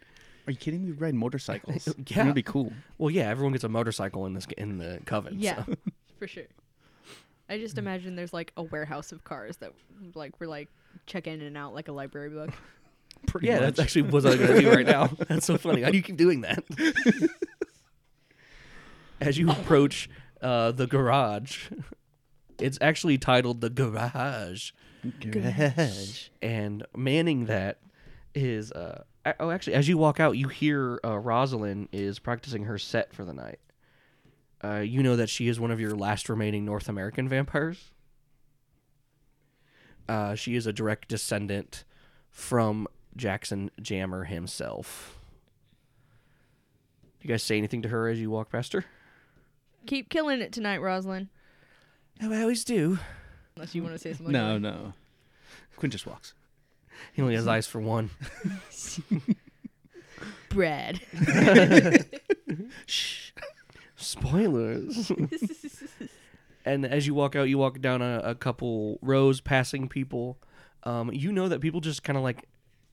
[0.47, 0.93] Are you kidding me?
[0.93, 1.89] Ride motorcycles.
[2.07, 2.23] Yeah.
[2.23, 2.73] It'd be cool.
[2.99, 5.37] well, yeah, everyone gets a motorcycle in this in the coven.
[5.39, 5.65] Yeah.
[5.65, 5.75] so.
[6.19, 6.45] For sure.
[7.53, 9.73] I just imagine there's like a warehouse of cars that
[10.15, 10.71] like we're like
[11.05, 12.51] check in and out like a library book.
[13.27, 13.63] Pretty yeah, much.
[13.63, 15.07] that's actually what I'm gonna do right now.
[15.29, 15.83] That's so funny.
[15.83, 16.65] How do you keep doing that?
[19.21, 20.11] As you approach
[20.41, 21.69] uh, the garage,
[22.59, 24.73] it's actually titled the garage,
[25.21, 26.31] Garage.
[26.41, 27.79] and manning that
[28.35, 29.05] is uh,
[29.39, 33.25] oh, actually, as you walk out, you hear uh, Rosalind is practicing her set for
[33.25, 33.61] the night.
[34.65, 37.91] Uh, you know that she is one of your last remaining North American vampires.
[40.09, 41.85] Uh, she is a direct descendant
[42.31, 45.19] from Jackson Jammer himself.
[47.21, 48.85] Do you guys say anything to her as you walk past her?
[49.87, 51.29] Keep killing it tonight, Rosalind.
[52.21, 52.99] I always do.
[53.57, 54.33] Unless you want to say something.
[54.33, 54.93] No, no.
[55.77, 56.35] Quinn just walks.
[57.13, 58.11] He only has eyes for one.
[60.49, 61.01] Brad.
[64.03, 65.11] Spoilers.
[66.65, 70.39] and as you walk out, you walk down a, a couple rows, passing people.
[70.85, 72.49] Um, you know that people just kind of like,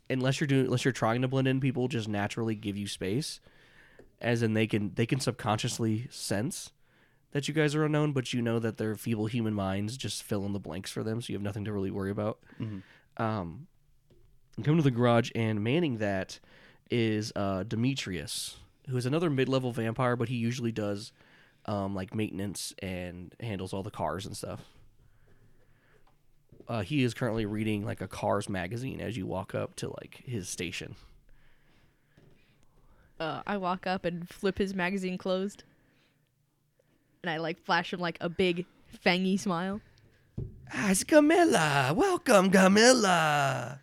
[0.09, 3.39] unless you're doing, unless you're trying to blend in, people just naturally give you space,
[4.21, 6.71] as in they can they can subconsciously sense
[7.31, 10.45] that you guys are unknown, but you know that their feeble human minds just fill
[10.45, 12.39] in the blanks for them, so you have nothing to really worry about.
[13.17, 13.67] Um,
[14.63, 16.39] come to the garage, and manning that
[16.89, 18.57] is uh, Demetrius,
[18.89, 21.11] who is another mid-level vampire, but he usually does
[21.65, 24.61] um, like maintenance and handles all the cars and stuff.
[26.67, 30.21] Uh, he is currently reading like a Cars magazine as you walk up to like
[30.23, 30.95] his station.
[33.19, 35.63] Uh, I walk up and flip his magazine closed.
[37.23, 38.65] And I like flash him like a big
[39.03, 39.81] fangy smile.
[40.71, 41.91] It's Camilla.
[41.95, 43.81] Welcome, Camilla.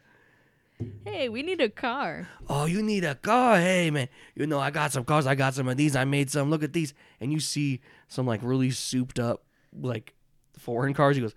[1.04, 2.28] Hey, we need a car.
[2.48, 3.58] Oh, you need a car?
[3.58, 4.08] Hey, man.
[4.34, 5.26] You know, I got some cars.
[5.26, 5.96] I got some of these.
[5.96, 6.50] I made some.
[6.50, 6.92] Look at these.
[7.20, 10.14] And you see some like really souped up, like
[10.58, 11.16] foreign cars.
[11.16, 11.34] He goes,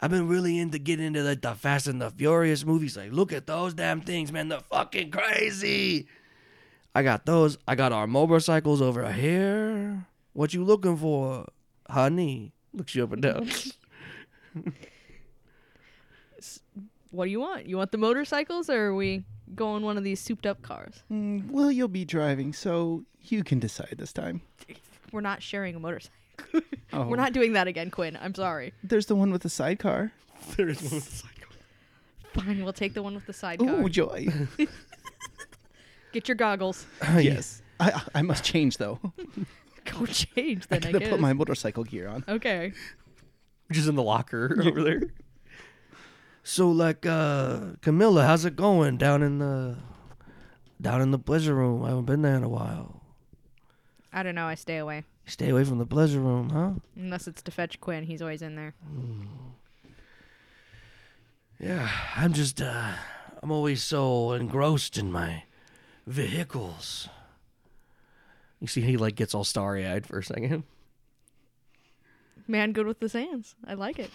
[0.00, 2.96] I've been really into getting into like the Fast and the Furious movies.
[2.96, 4.48] Like, look at those damn things, man.
[4.48, 6.08] They're fucking crazy.
[6.94, 7.58] I got those.
[7.68, 10.06] I got our motorcycles over here.
[10.32, 11.46] What you looking for,
[11.88, 12.52] honey?
[12.74, 13.50] Looks you up and down.
[17.12, 17.66] What do you want?
[17.66, 19.22] You want the motorcycles or are we
[19.54, 21.02] going one of these souped up cars?
[21.12, 24.40] Mm, well, you'll be driving, so you can decide this time.
[25.12, 26.16] We're not sharing a motorcycle.
[26.94, 28.18] Oh, We're not doing that again, Quinn.
[28.20, 28.74] I'm sorry.
[28.84, 30.12] There's the one with the sidecar.
[30.56, 31.48] there is one with the sidecar.
[32.34, 33.66] Fine, we'll take the one with the sidecar.
[33.70, 34.26] Oh, joy.
[36.12, 36.84] Get your goggles.
[37.18, 37.62] yes.
[37.80, 38.98] I I must change though.
[39.86, 41.10] Go change I then, I, gotta guess.
[41.10, 42.24] put my motorcycle gear on.
[42.28, 42.72] okay.
[43.68, 45.02] which is in the locker over there.
[46.42, 49.76] So like uh Camilla, how's it going down in the
[50.80, 51.84] down in the pleasure room?
[51.84, 53.00] I haven't been there in a while.
[54.12, 54.46] I don't know.
[54.46, 55.04] I stay away.
[55.26, 56.72] Stay away from the pleasure room, huh?
[56.96, 58.04] Unless it's to fetch Quinn.
[58.04, 58.74] He's always in there.
[61.60, 62.94] Yeah, I'm just uh
[63.42, 65.44] I'm always so engrossed in my
[66.06, 67.08] vehicles.
[68.60, 70.64] You see he like gets all starry eyed for a second.
[72.48, 73.54] Man good with the sands.
[73.64, 74.10] I like it.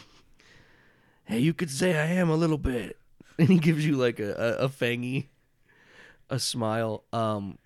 [1.27, 2.97] Hey, you could say I am a little bit.
[3.39, 5.27] And he gives you like a, a, a fangy
[6.27, 7.03] a smile.
[7.13, 7.59] Um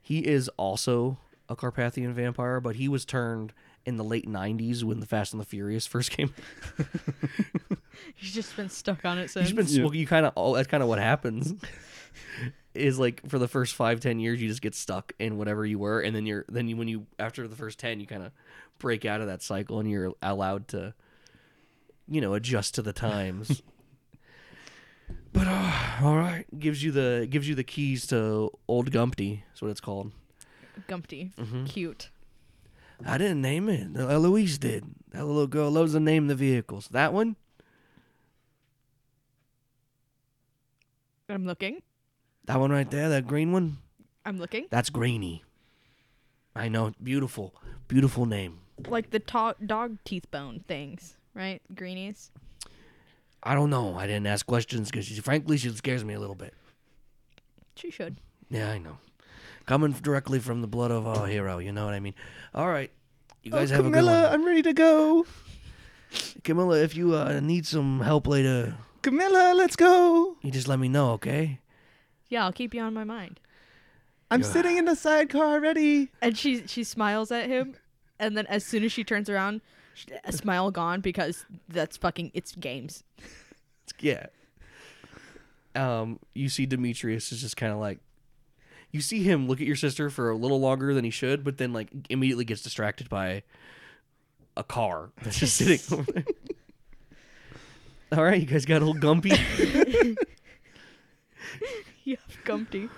[0.00, 3.52] he is also a Carpathian vampire, but he was turned
[3.84, 6.32] in the late nineties when the Fast and the Furious first came.
[8.14, 9.48] He's just been stuck on it since.
[9.48, 10.00] He's been smoking.
[10.00, 10.32] You kind of.
[10.36, 11.52] Oh, that's kind of what happens.
[12.74, 15.78] is like for the first five ten years, you just get stuck in whatever you
[15.78, 18.32] were, and then you're then you when you after the first ten, you kind of
[18.78, 20.94] break out of that cycle, and you're allowed to,
[22.08, 23.62] you know, adjust to the times.
[25.32, 29.44] but uh, all right, gives you the gives you the keys to Old Gumpty.
[29.48, 30.12] That's what it's called.
[30.86, 31.32] Gumpty.
[31.38, 31.64] Mm-hmm.
[31.66, 32.10] Cute.
[33.06, 33.92] I didn't name it.
[33.92, 34.84] Louise did.
[35.12, 36.88] That little girl loves to name the vehicles.
[36.88, 37.36] That one.
[41.28, 41.82] I'm looking.
[42.46, 43.08] That one right there.
[43.08, 43.78] That green one.
[44.24, 44.66] I'm looking.
[44.70, 45.44] That's Grainy.
[46.56, 46.92] I know.
[47.02, 47.54] Beautiful.
[47.86, 48.60] Beautiful name.
[48.86, 51.62] Like the to- dog teeth bone things, right?
[51.74, 52.30] Greenies.
[53.42, 53.94] I don't know.
[53.96, 56.52] I didn't ask questions because, frankly, she scares me a little bit.
[57.76, 58.16] She should.
[58.50, 58.98] Yeah, I know.
[59.64, 62.14] Coming directly from the blood of our hero, you know what I mean?
[62.54, 62.90] All right.
[63.42, 64.32] You guys oh, have Camilla, a good one.
[64.40, 65.26] I'm ready to go.
[66.42, 70.36] Camilla, if you uh, need some help later, Camilla, let's go.
[70.42, 71.60] you just let me know, okay?
[72.28, 73.40] Yeah, I'll keep you on my mind.
[74.30, 74.46] I'm Yeah.
[74.48, 76.10] sitting in the sidecar ready.
[76.20, 77.74] And she she smiles at him,
[78.18, 79.62] and then as soon as she turns around, sh-
[80.24, 83.04] a smile gone because that's fucking it's games.
[84.00, 84.26] Yeah.
[85.74, 87.98] Um, you see Demetrius is just kind of like,
[88.90, 91.58] you see him look at your sister for a little longer than he should, but
[91.58, 93.42] then like immediately gets distracted by
[94.56, 96.24] a car that's just sitting over there.
[98.12, 99.36] All right, you guys got old Gumpy.
[102.08, 102.88] Yeah, Gumpty.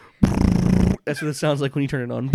[1.05, 2.30] That's what it sounds like when you turn it on.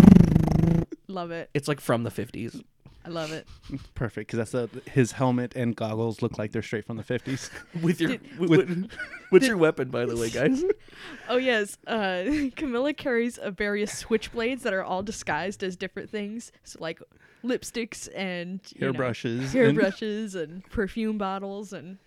[1.08, 1.48] Love it.
[1.54, 2.60] It's like from the fifties.
[3.06, 3.46] I love it.
[3.94, 7.50] Perfect, because that's a, his helmet and goggles look like they're straight from the 50s.
[7.82, 8.90] With your, with,
[9.30, 10.64] what's your weapon, by the way, guys?
[11.28, 12.24] Oh yes, uh,
[12.56, 16.50] Camilla carries a various switchblades that are all disguised as different things.
[16.64, 17.00] So like
[17.44, 19.38] lipsticks and you know, Hairbrushes.
[19.40, 21.98] and- hairbrushes and perfume bottles and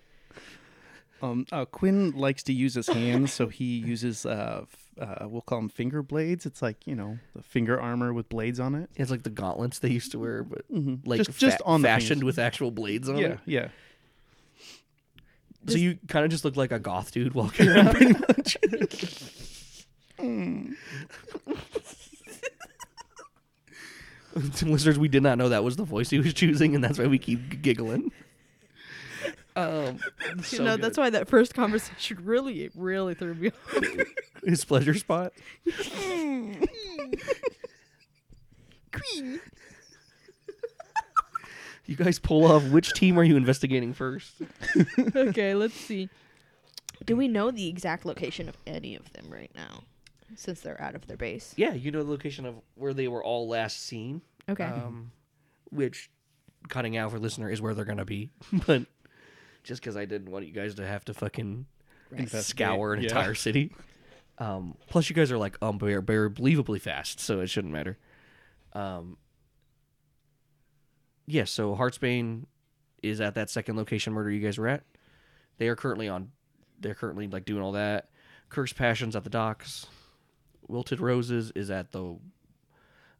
[1.22, 5.42] Um, uh, Quinn likes to use his hands, so he uses uh, f- uh, we'll
[5.42, 6.46] call them finger blades.
[6.46, 8.90] It's like you know the finger armor with blades on it.
[8.96, 11.06] It's like the gauntlets they used to wear, but Mhm.
[11.08, 13.40] like just just fa- on fashioned with actual blades on Yeah, it.
[13.46, 13.68] yeah.
[15.68, 18.58] So you kind of just look like a goth dude walking around, pretty much.
[24.36, 27.08] Listeners, we did not know that was the voice he was choosing, and that's why
[27.08, 28.12] we keep giggling.
[29.60, 30.00] Um,
[30.38, 30.84] You so know, good.
[30.86, 33.84] that's why that first conversation really, really threw me off.
[34.46, 35.34] his pleasure spot.
[38.92, 39.40] Queen.
[41.86, 42.64] You guys pull off.
[42.70, 44.34] Which team are you investigating first?
[45.16, 46.08] okay, let's see.
[47.06, 49.84] Do we know the exact location of any of them right now?
[50.36, 51.54] Since they're out of their base.
[51.58, 54.22] Yeah, you know the location of where they were all last seen.
[54.48, 54.64] Okay.
[54.66, 55.12] Um,
[55.72, 56.12] which
[56.68, 58.30] cutting out for listener is where they're gonna be,
[58.68, 58.84] but
[59.64, 61.66] just because I didn't want you guys to have to fucking
[62.12, 63.10] Investigate, scour an yeah.
[63.10, 63.74] entire city.
[64.38, 67.98] Um, plus, you guys are like um, very, very believably fast, so it shouldn't matter.
[68.74, 69.18] Um,
[71.26, 72.46] yeah, so Heartsbane
[73.04, 74.84] is at that second location murder you guys were at.
[75.58, 76.32] They are currently on.
[76.80, 78.10] They're currently like doing all that.
[78.50, 79.86] Cursed Passions at the docks.
[80.68, 82.18] Wilted Roses is at the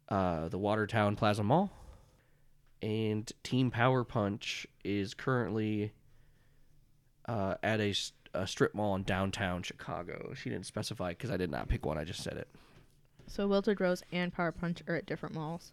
[0.08, 1.70] uh, the Water Tower Plaza Mall.
[2.82, 5.92] And Team Power Punch is currently
[7.30, 7.94] uh, at a
[8.46, 10.34] strip mall in downtown Chicago.
[10.34, 11.96] She didn't specify because I did not pick one.
[11.96, 12.48] I just said it.
[13.28, 15.70] So Wilted Rose and Power Punch are at different malls.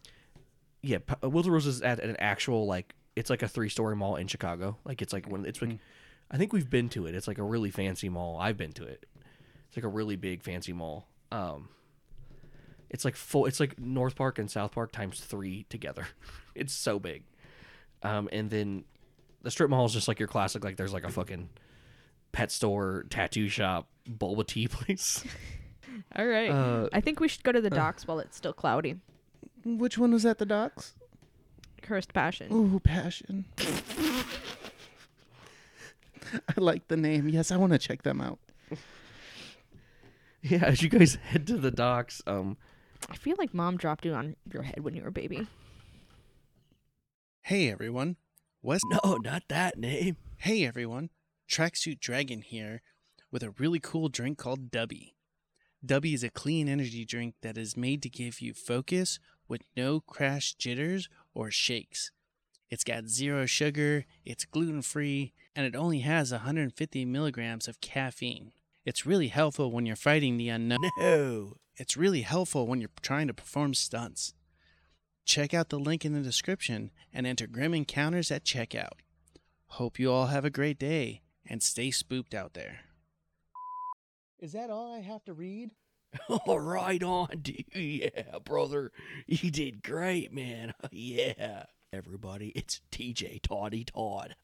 [0.84, 3.96] Yeah, P- uh, Wilted Rose is at an actual like it's like a three story
[3.96, 4.78] mall in Chicago.
[4.86, 5.80] Like it's like when It's like
[6.30, 7.16] I think we've been to it.
[7.16, 8.38] It's like a really fancy mall.
[8.40, 9.08] I've been to it.
[9.68, 11.08] It's like a really big fancy mall.
[11.32, 11.70] Um,
[12.92, 13.48] it's like full.
[13.48, 16.08] It's like North Park and South Park times three together.
[16.54, 17.22] It's so big.
[18.02, 18.84] Um, and then
[19.48, 20.66] the strip mall is just like your classic.
[20.66, 21.48] Like there's like a fucking
[22.34, 25.24] pet store, tattoo shop, boba tea place.
[26.18, 26.50] All right.
[26.50, 28.98] Uh, I think we should go to the docks while it's still cloudy.
[29.64, 30.96] Which one was at the docks?
[31.82, 32.52] Cursed Passion.
[32.52, 33.46] Ooh, passion.
[36.34, 37.30] I like the name.
[37.30, 38.40] Yes, I want to check them out.
[40.42, 42.58] yeah, as you guys head to the docks, um,
[43.10, 45.48] I feel like mom dropped you on your head when you were a baby.
[47.44, 48.18] Hey everyone,
[48.68, 48.84] West.
[48.90, 50.18] no, not that name.
[50.40, 51.10] Hey everyone,
[51.50, 52.82] Tracksuit Dragon here
[53.32, 55.14] with a really cool drink called Dubby.
[55.86, 60.02] Dubby is a clean energy drink that is made to give you focus with no
[60.02, 62.12] crash jitters or shakes.
[62.70, 68.52] It's got zero sugar, it's gluten free, and it only has 150 milligrams of caffeine.
[68.84, 70.80] It's really helpful when you're fighting the unknown.
[71.00, 74.34] No, it's really helpful when you're trying to perform stunts.
[75.28, 78.94] Check out the link in the description and enter Grim Encounters at checkout.
[79.72, 82.80] Hope you all have a great day and stay spooked out there.
[84.40, 85.72] Is that all I have to read?
[86.30, 87.66] All right on, dude.
[87.76, 88.94] Yeah, brother.
[89.26, 90.74] You did great, man.
[90.92, 91.66] yeah.
[91.92, 94.36] Everybody, it's TJ Toddy Todd.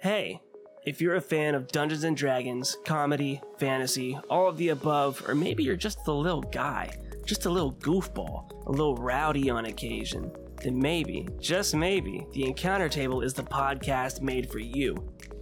[0.00, 0.40] Hey,
[0.86, 5.34] if you're a fan of Dungeons and Dragons, comedy, fantasy, all of the above, or
[5.34, 6.90] maybe you're just the little guy,
[7.28, 12.88] just a little goofball, a little rowdy on occasion, then maybe, just maybe, the Encounter
[12.88, 14.96] Table is the podcast made for you.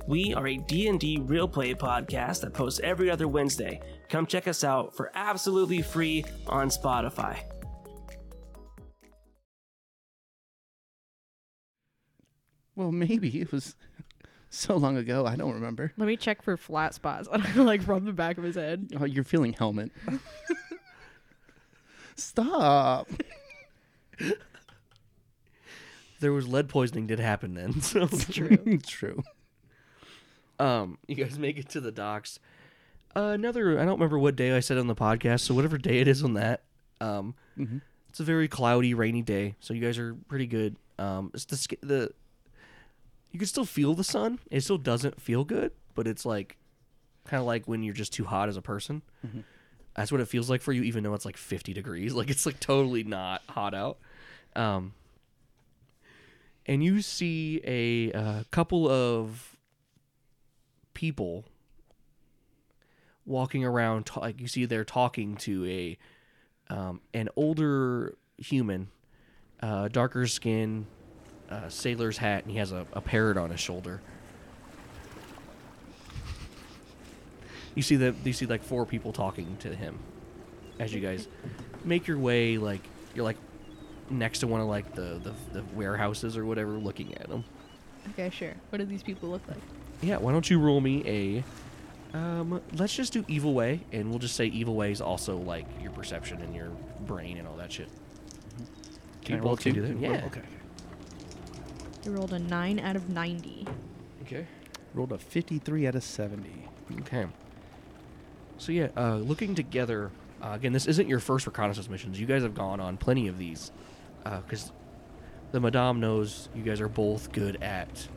[0.08, 3.80] We are a D&D real play podcast that posts every other Wednesday.
[4.08, 7.38] Come check us out for absolutely free on Spotify.
[12.74, 13.76] Well, maybe it was
[14.50, 15.24] so long ago.
[15.24, 15.92] I don't remember.
[15.96, 17.28] Let me check for flat spots.
[17.32, 18.90] I'm gonna like rub the back of his head.
[18.98, 19.92] Oh, you're feeling helmet.
[22.16, 23.08] Stop.
[26.20, 27.80] There was lead poisoning did happen then.
[27.82, 28.78] So True.
[28.86, 29.22] True.
[30.58, 32.38] um you guys make it to the docks.
[33.14, 35.98] Uh, another I don't remember what day I said on the podcast, so whatever day
[35.98, 36.62] it is on that.
[37.00, 37.82] Um Mhm.
[38.08, 40.76] it's a very cloudy, rainy day, so you guys are pretty good.
[40.98, 42.10] Um it's the sk- the
[43.30, 44.38] you can still feel the sun.
[44.50, 46.56] It still doesn't feel good, but it's like
[47.26, 49.02] kind of like when you're just too hot as a person.
[49.96, 52.12] That's what it feels like for you, even though it's like 50 degrees.
[52.16, 53.98] Like it's like totally not hot out.
[54.54, 54.94] Um,
[56.66, 59.56] and you see a uh, couple of
[60.94, 61.44] people
[63.24, 64.10] walking around.
[64.16, 65.98] like you see, they're talking to a
[66.68, 68.88] um, an older human,
[69.62, 70.86] uh, darker skin,
[71.50, 74.00] uh, sailor's hat, and he has a, a parrot on his shoulder.
[77.76, 80.00] You see that you see like four people talking to him
[80.80, 81.28] as you guys
[81.84, 82.80] make your way like
[83.14, 83.36] you're like
[84.10, 87.44] next to one of like the, the, the warehouses or whatever looking at them
[88.10, 88.54] Okay, sure.
[88.70, 89.58] What do these people look like?
[90.02, 91.02] yeah, why don't you roll me
[92.14, 92.16] a.
[92.16, 95.66] Um, let's just do evil way, and we'll just say evil way is also like
[95.82, 96.70] your perception and your
[97.00, 97.88] brain and all that shit.
[99.24, 99.72] Can I roll both two?
[99.72, 99.98] do that?
[99.98, 100.24] Yeah.
[100.26, 100.42] Okay.
[102.04, 103.66] You rolled a 9 out of 90.
[104.22, 104.46] Okay.
[104.94, 106.48] Rolled a 53 out of 70.
[107.00, 107.26] Okay.
[108.58, 110.10] So yeah, uh, looking together.
[110.42, 112.20] Uh, again, this isn't your first reconnaissance missions.
[112.20, 113.72] You guys have gone on plenty of these,
[114.24, 114.70] because
[115.52, 118.08] the Madame knows you guys are both good at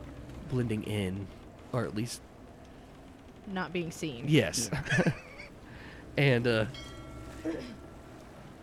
[0.50, 1.26] blending in,
[1.72, 2.20] or at least
[3.46, 4.24] Not being seen.
[4.28, 4.70] yes.
[6.16, 6.64] and uh,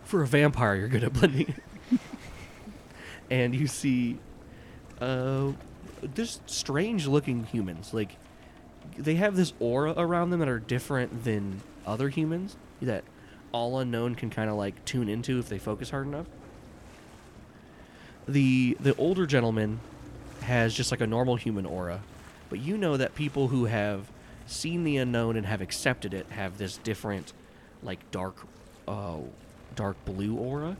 [0.04, 1.54] for a vampire, you're good at blending.
[3.30, 4.18] and you see,
[5.00, 5.52] uh,
[6.14, 7.92] there's strange-looking humans.
[7.92, 8.16] Like
[8.98, 13.04] they have this aura around them that are different than other humans that
[13.52, 16.26] all unknown can kind of like tune into if they focus hard enough.
[18.26, 19.80] The the older gentleman
[20.42, 22.02] has just like a normal human aura,
[22.50, 24.10] but you know that people who have
[24.46, 27.32] seen the unknown and have accepted it have this different
[27.82, 28.36] like dark
[28.86, 29.18] uh
[29.76, 30.76] dark blue aura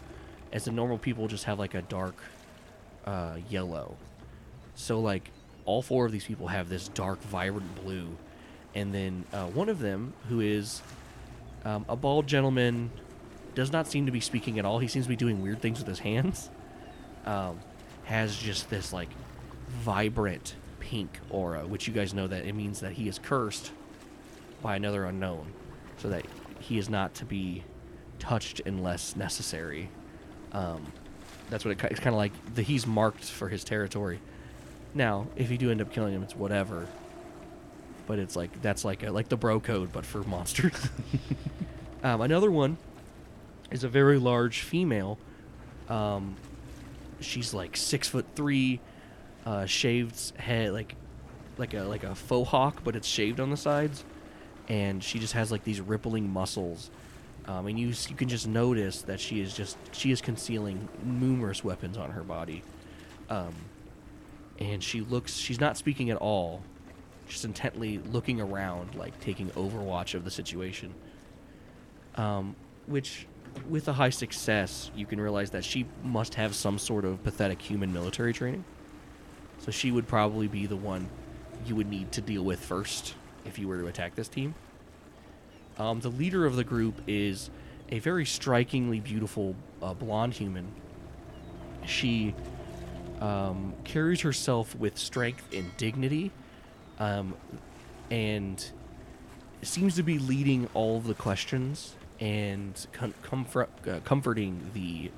[0.52, 2.16] as the normal people just have like a dark
[3.06, 3.96] uh yellow.
[4.74, 5.30] So like
[5.68, 8.16] all four of these people have this dark vibrant blue
[8.74, 10.82] and then uh, one of them who is
[11.64, 12.90] um, a bald gentleman
[13.54, 14.78] does not seem to be speaking at all.
[14.78, 16.50] He seems to be doing weird things with his hands.
[17.26, 17.58] Um,
[18.04, 19.10] has just this like
[19.66, 23.70] vibrant pink aura, which you guys know that it means that he is cursed
[24.62, 25.52] by another unknown,
[25.98, 26.24] so that
[26.58, 27.64] he is not to be
[28.18, 29.90] touched unless necessary.
[30.52, 30.90] Um,
[31.50, 32.32] that's what it, it's kind of like.
[32.54, 34.20] The, he's marked for his territory.
[34.94, 36.86] Now, if you do end up killing him, it's whatever.
[38.06, 40.88] But it's like that's like a, like the bro code, but for monsters.
[42.02, 42.78] um, another one
[43.70, 45.18] is a very large female.
[45.88, 46.36] Um,
[47.20, 48.80] she's like six foot three,
[49.44, 50.94] uh, shaved head, like
[51.58, 54.04] like a like a faux hawk, but it's shaved on the sides,
[54.68, 56.90] and she just has like these rippling muscles.
[57.46, 61.64] Um, and you you can just notice that she is just she is concealing numerous
[61.64, 62.62] weapons on her body,
[63.30, 63.54] um,
[64.58, 66.62] and she looks she's not speaking at all,
[67.28, 70.94] just intently looking around, like taking overwatch of the situation.
[72.16, 72.56] Um,
[72.86, 73.26] which,
[73.68, 77.60] with a high success, you can realize that she must have some sort of pathetic
[77.60, 78.64] human military training.
[79.58, 81.08] So she would probably be the one
[81.66, 84.54] you would need to deal with first if you were to attack this team.
[85.78, 87.50] Um, the leader of the group is
[87.90, 90.66] a very strikingly beautiful uh, blonde human.
[91.86, 92.34] She
[93.20, 96.30] um, carries herself with strength and dignity,
[96.98, 97.34] um,
[98.10, 98.70] and
[99.62, 103.14] seems to be leading all the questions and com-
[103.56, 103.66] uh,
[104.04, 105.10] comforting the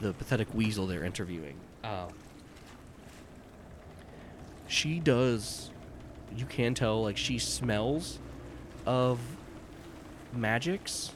[0.00, 1.54] the pathetic weasel they're interviewing.
[1.84, 2.08] Um,
[4.66, 5.70] she does,
[6.36, 8.18] you can tell, like she smells
[8.84, 9.20] of
[10.32, 11.12] magics.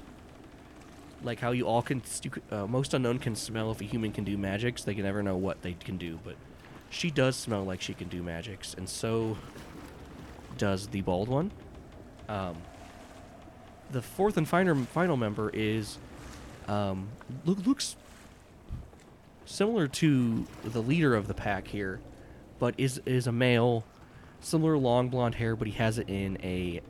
[1.23, 2.03] Like how you all can,
[2.51, 4.83] uh, most unknown can smell if a human can do magics.
[4.83, 6.35] They can never know what they can do, but
[6.91, 9.39] she does smell like she can do magics, and so
[10.59, 11.51] does the bald one.
[12.29, 12.57] Um,
[13.91, 15.99] the fourth and final final member is
[16.68, 17.09] um,
[17.45, 17.97] look, looks
[19.45, 22.01] similar to the leader of the pack here,
[22.59, 23.85] but is is a male,
[24.41, 26.81] similar long blonde hair, but he has it in a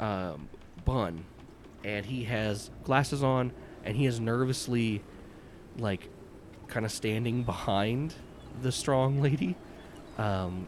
[0.00, 0.48] um,
[0.84, 1.24] bun,
[1.84, 3.52] and he has glasses on,
[3.84, 5.02] and he is nervously,
[5.78, 6.08] like,
[6.66, 8.14] kind of standing behind
[8.62, 9.56] the strong lady,
[10.18, 10.66] um,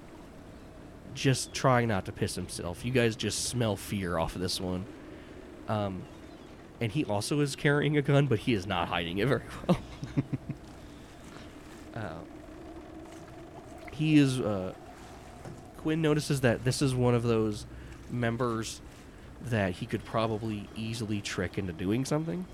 [1.15, 2.85] just trying not to piss himself.
[2.85, 4.87] You guys just smell fear off of this one.
[5.69, 6.03] Um,
[6.81, 9.79] and he also is carrying a gun, but he is not hiding it very well.
[11.95, 12.15] uh,
[13.93, 14.41] he is.
[14.41, 14.73] Uh,
[15.77, 17.67] Quinn notices that this is one of those
[18.11, 18.81] members
[19.47, 22.45] that he could probably easily trick into doing something.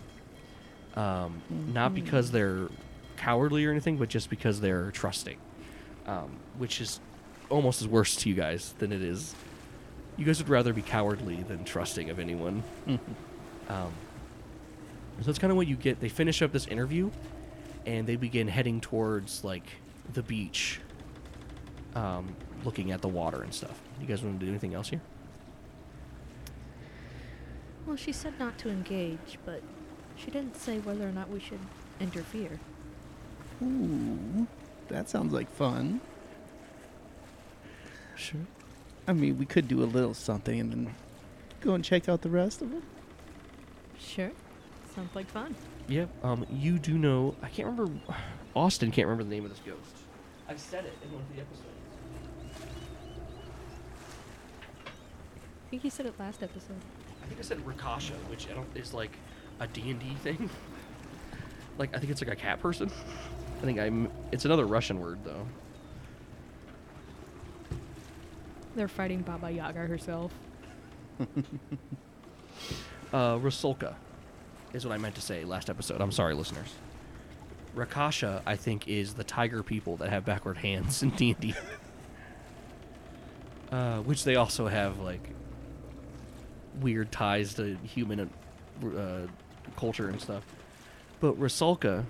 [0.95, 2.69] Um, Not because they're
[3.17, 5.39] cowardly or anything, but just because they're trusting,
[6.07, 7.01] um, which is
[7.51, 9.35] almost as worse to you guys than it is.
[10.17, 12.63] You guys would rather be cowardly than trusting of anyone.
[13.69, 13.93] Um,
[15.19, 16.01] so that's kind of what you get.
[16.01, 17.11] They finish up this interview,
[17.85, 19.67] and they begin heading towards like
[20.15, 20.81] the beach,
[21.95, 22.35] um,
[22.65, 23.79] looking at the water and stuff.
[24.01, 25.01] You guys want to do anything else here?
[27.87, 29.63] Well, she said not to engage, but
[30.17, 31.61] she didn't say whether or not we should
[32.01, 32.59] interfere.
[33.63, 34.47] Ooh,
[34.89, 36.01] that sounds like fun.
[38.17, 38.41] Sure.
[39.07, 40.95] I mean, we could do a little something and then
[41.61, 42.83] go and check out the rest of them.
[43.99, 44.33] Sure.
[44.95, 45.55] Sounds like fun.
[45.89, 46.07] Yeah.
[46.23, 47.35] Um, you do know.
[47.43, 47.93] I can't remember.
[48.57, 49.97] Austin can't remember the name of this ghost.
[50.49, 51.67] I've said it in one of the episodes.
[55.67, 56.81] I think he said it last episode.
[57.27, 59.11] I think I said Rakasha, which I don't is like
[59.61, 60.49] a D and D thing.
[61.79, 62.91] like I think it's like a cat person.
[63.59, 64.11] I think I'm.
[64.33, 65.47] It's another Russian word though.
[68.77, 70.33] They're fighting Baba Yaga herself.
[73.13, 73.95] Uh, Rasulka
[74.73, 76.01] is what I meant to say last episode.
[76.01, 76.75] I'm sorry, listeners.
[77.77, 81.55] Rakasha, I think, is the tiger people that have backward hands in D and D.
[83.73, 85.31] Uh, which they also have like
[86.81, 88.31] weird ties to human
[88.85, 89.27] uh,
[89.77, 90.45] culture and stuff.
[91.21, 92.05] But Rasulka,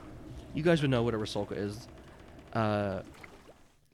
[0.55, 1.89] you guys would know what a Rasulka is.
[2.53, 3.03] Uh,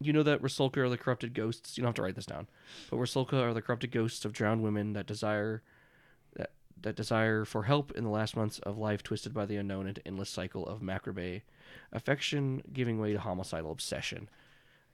[0.00, 1.76] you know that Rasulka are the corrupted ghosts.
[1.76, 2.48] You don't have to write this down,
[2.90, 5.62] but Rasulka are the corrupted ghosts of drowned women that desire
[6.34, 6.50] that
[6.80, 10.06] that desire for help in the last months of life, twisted by the unknown into
[10.06, 11.42] endless cycle of macrabe
[11.92, 14.28] affection, giving way to homicidal obsession.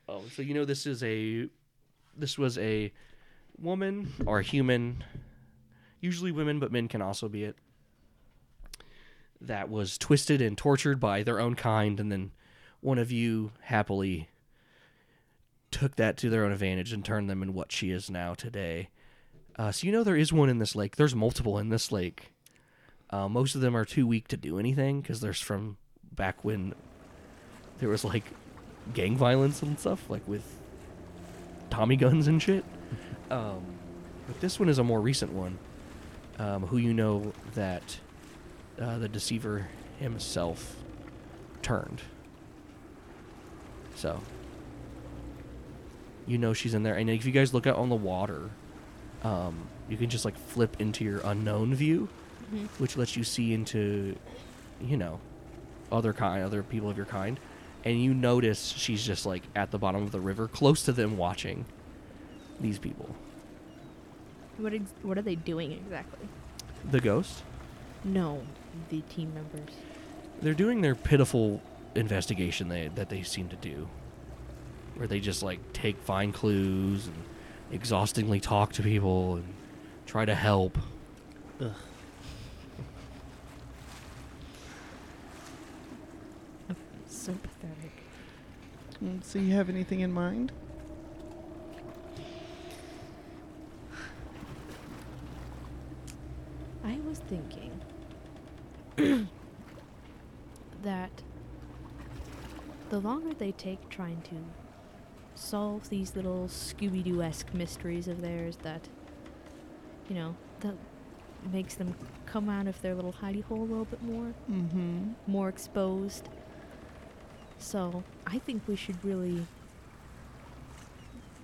[0.09, 1.49] Oh, so you know this is a
[2.16, 2.93] this was a
[3.61, 5.05] woman or a human,
[6.01, 7.57] usually women, but men can also be it.
[9.40, 12.32] That was twisted and tortured by their own kind, and then
[12.80, 14.28] one of you happily
[15.70, 18.88] took that to their own advantage and turned them in what she is now today.
[19.57, 20.96] Uh, so you know there is one in this lake.
[20.96, 22.32] There's multiple in this lake.
[23.11, 25.76] Uh, most of them are too weak to do anything because there's from
[26.12, 26.74] back when
[27.78, 28.24] there was like
[28.94, 30.44] gang violence and stuff, like with
[31.70, 32.64] Tommy guns and shit.
[33.30, 33.62] Um,
[34.26, 35.59] but this one is a more recent one.
[36.39, 37.99] Um, who you know that
[38.80, 39.68] uh, the deceiver
[39.99, 40.76] himself
[41.62, 42.03] turned.
[43.97, 44.20] So
[46.26, 48.51] you know she's in there, and if you guys look out on the water,
[49.24, 49.57] um,
[49.89, 52.09] you can just like flip into your unknown view,
[52.53, 52.68] Mhm.
[52.78, 54.14] which lets you see into,
[54.80, 55.18] you know,
[55.91, 57.41] other kind, other people of your kind,
[57.84, 61.16] and you notice she's just like at the bottom of the river, close to them,
[61.16, 61.64] watching
[62.61, 63.14] these people.
[64.59, 66.28] What ex- what are they doing exactly?
[66.90, 67.42] The ghost.
[68.04, 68.42] No,
[68.90, 69.74] the team members.
[70.42, 71.61] They're doing their pitiful
[71.94, 73.88] investigation they, that they seem to do,
[74.96, 77.16] where they just like take fine clues and
[77.72, 79.54] exhaustingly talk to people and
[80.06, 80.78] try to help.
[81.61, 81.72] Ugh.
[87.06, 87.92] So pathetic.
[89.04, 90.52] Mm, So you have anything in mind?
[96.89, 97.80] I was thinking
[100.82, 101.11] that
[102.91, 104.36] the longer they take trying to
[105.34, 108.89] solve these little Scooby Doo esque mysteries of theirs, that,
[110.09, 110.74] you know, that
[111.53, 111.95] makes them
[112.26, 115.12] come out of their little hidey hole a little bit more, Mm-hmm.
[115.26, 116.28] more exposed.
[117.59, 119.47] So I think we should really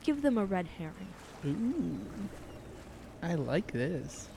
[0.03, 1.09] give them a red herring.
[1.47, 2.01] Ooh.
[3.23, 4.29] I like this.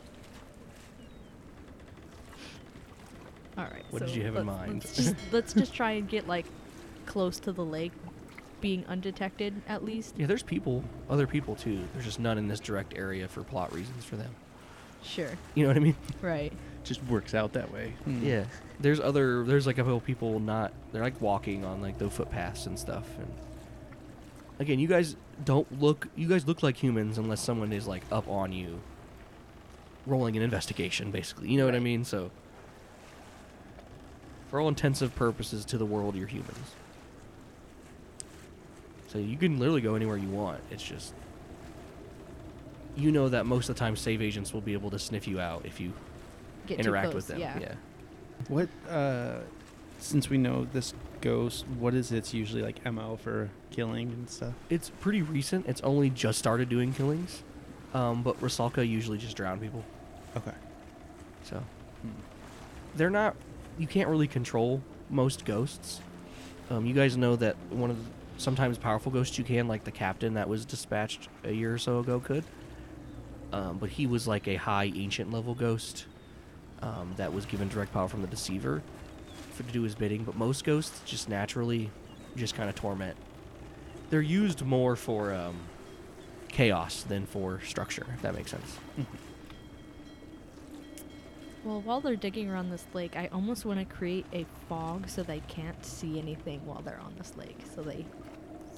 [3.57, 3.83] All right.
[3.89, 4.83] What did you have in mind?
[4.83, 6.45] Let's just, let's just try and get like
[7.05, 7.91] close to the lake,
[8.61, 10.15] being undetected at least.
[10.17, 11.83] Yeah, there's people, other people too.
[11.93, 14.33] There's just none in this direct area for plot reasons for them.
[15.03, 15.29] Sure.
[15.55, 15.95] You know what I mean?
[16.21, 16.51] Right.
[16.83, 17.93] Just works out that way.
[18.03, 18.23] Hmm.
[18.23, 18.45] Yeah.
[18.79, 19.43] There's other.
[19.43, 20.71] There's like a couple people not.
[20.91, 23.05] They're like walking on like the footpaths and stuff.
[23.17, 23.27] And
[24.59, 26.07] again, you guys don't look.
[26.15, 28.79] You guys look like humans unless someone is like up on you,
[30.05, 31.11] rolling an investigation.
[31.11, 32.03] Basically, you know what I mean.
[32.03, 32.31] So,
[34.49, 36.71] for all intensive purposes, to the world, you're humans.
[39.07, 40.61] So you can literally go anywhere you want.
[40.71, 41.13] It's just.
[42.95, 45.39] You know that most of the time, SAVE agents will be able to sniff you
[45.39, 45.93] out if you
[46.65, 47.39] Get interact close, with them.
[47.39, 47.59] Yeah.
[47.59, 47.75] yeah.
[48.47, 49.39] What, uh,
[49.99, 54.53] since we know this ghost, what is its usually like MO for killing and stuff?
[54.69, 55.67] It's pretty recent.
[55.67, 57.43] It's only just started doing killings.
[57.93, 59.83] Um, but Rasalka usually just drown people.
[60.35, 60.51] Okay.
[61.43, 61.63] So
[62.01, 62.09] Hmm.
[62.95, 63.35] they're not.
[63.77, 66.01] You can't really control most ghosts.
[66.69, 69.91] Um, you guys know that one of the sometimes powerful ghosts you can, like the
[69.91, 72.43] captain that was dispatched a year or so ago, could.
[73.53, 76.05] Um, but he was like a high ancient level ghost
[76.81, 78.81] um, that was given direct power from the deceiver
[79.53, 80.23] for to do his bidding.
[80.23, 81.89] But most ghosts just naturally
[82.35, 83.17] just kind of torment.
[84.09, 85.55] They're used more for um,
[86.49, 88.77] chaos than for structure, if that makes sense.
[91.67, 95.21] Well, while they're digging around this lake, I almost want to create a fog so
[95.21, 97.59] they can't see anything while they're on this lake.
[97.75, 98.05] So they,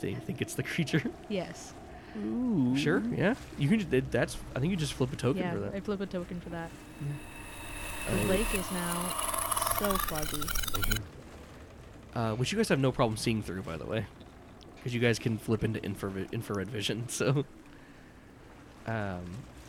[0.01, 1.03] They think it's the creature.
[1.29, 1.75] yes,
[2.17, 2.75] Ooh.
[2.75, 3.35] Sure, yeah.
[3.59, 3.79] You can.
[3.87, 4.37] Just, that's.
[4.55, 5.75] I think you just flip a token yeah, for that.
[5.75, 6.71] I flip a token for that.
[8.09, 8.93] Uh, The lake is now
[9.77, 10.37] so foggy.
[10.37, 10.99] mhm.
[12.15, 14.07] Uh, which you guys have no problem seeing through, by the way,
[14.77, 17.05] because you guys can flip into infrared infrared vision.
[17.09, 17.45] So,
[18.87, 19.25] um,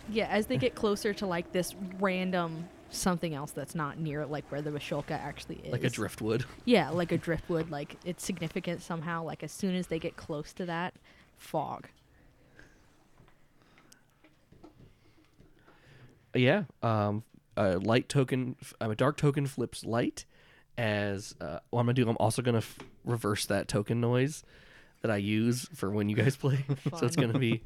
[0.08, 4.51] Yeah, as they get closer to like this random something else that's not near like
[4.51, 5.72] where the Vashulka actually is.
[5.72, 6.45] Like a driftwood.
[6.64, 7.70] Yeah, like a driftwood.
[7.70, 9.24] Like it's significant somehow.
[9.24, 10.95] Like as soon as they get close to that,
[11.36, 11.88] fog.
[16.34, 16.64] Yeah.
[16.82, 17.24] Um,
[17.57, 20.24] a light token, um, a dark token flips light.
[20.78, 24.43] As uh, what I'm gonna do, I'm also gonna f- reverse that token noise
[25.03, 26.64] that I use for when you guys play.
[26.97, 27.62] so it's gonna be.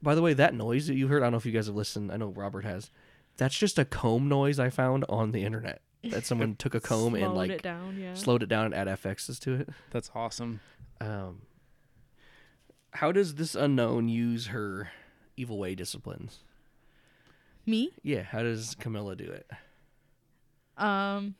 [0.00, 1.76] By the way, that noise that you heard, I don't know if you guys have
[1.76, 2.10] listened.
[2.10, 2.90] I know Robert has.
[3.36, 5.80] That's just a comb noise I found on the internet.
[6.04, 7.96] That someone took a comb and Slowed like it down.
[7.98, 8.14] Yeah.
[8.14, 9.68] slowed it down and add FXs to it.
[9.90, 10.60] That's awesome.
[11.00, 11.42] Um,
[12.92, 14.90] how does this unknown use her
[15.36, 16.40] evil way disciplines?
[17.64, 17.90] Me?
[18.02, 19.48] Yeah, how does Camilla do it?
[20.76, 21.36] Um.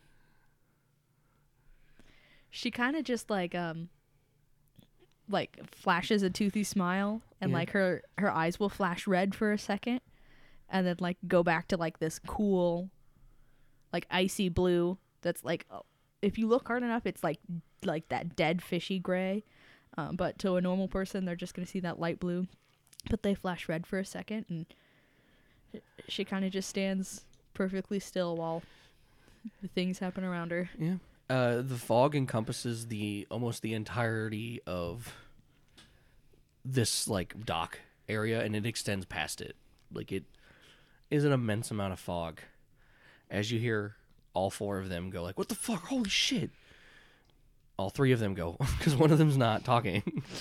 [2.50, 3.88] She kind of just like um.
[5.28, 7.56] Like flashes a toothy smile, and Yeah.
[7.58, 10.00] like her her eyes will flash red for a second,
[10.72, 12.90] and then like go back to like this cool,
[13.92, 14.98] like icy blue.
[15.20, 15.82] That's like, oh,
[16.22, 17.38] if you look hard enough, it's like
[17.84, 19.44] like that dead fishy gray.
[19.96, 22.48] Um, but to a normal person, they're just gonna see that light blue.
[23.10, 24.66] But they flash red for a second, and
[26.08, 28.62] she kind of just stands perfectly still while
[29.60, 30.70] the things happen around her.
[30.78, 30.94] Yeah.
[31.28, 35.14] Uh, the fog encompasses the almost the entirety of
[36.64, 39.56] this like dock area, and it extends past it.
[39.92, 40.24] Like it
[41.12, 42.40] is an immense amount of fog.
[43.30, 43.96] As you hear
[44.34, 45.86] all four of them go like, "What the fuck?
[45.86, 46.50] Holy shit!"
[47.76, 50.22] All three of them go because one of them's not talking.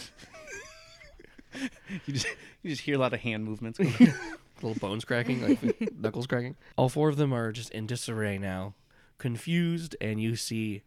[2.06, 2.28] You just
[2.64, 3.78] you just hear a lot of hand movements.
[4.62, 6.56] little bones cracking, like knuckles cracking.
[6.78, 8.74] All four of them are just in disarray now,
[9.18, 10.84] confused, and you see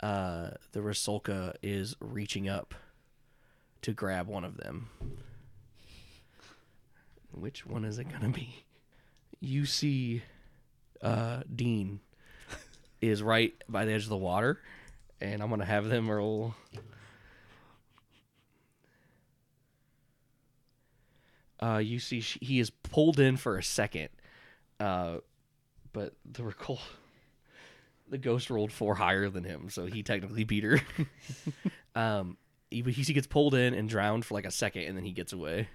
[0.00, 2.72] uh, the Rasulka is reaching up
[3.82, 4.90] to grab one of them.
[7.32, 8.64] Which one is it gonna be?
[9.40, 10.22] You see
[11.02, 12.00] uh, Dean
[13.00, 14.60] is right by the edge of the water,
[15.20, 16.54] and I'm gonna have them roll.
[21.62, 24.08] Uh, you see, sh he is pulled in for a second,
[24.78, 25.18] uh,
[25.92, 26.80] but the recall,
[28.08, 30.80] the ghost rolled four higher than him, so he technically beat her.
[31.94, 32.36] um,
[32.70, 35.32] he, he gets pulled in and drowned for like a second, and then he gets
[35.32, 35.68] away.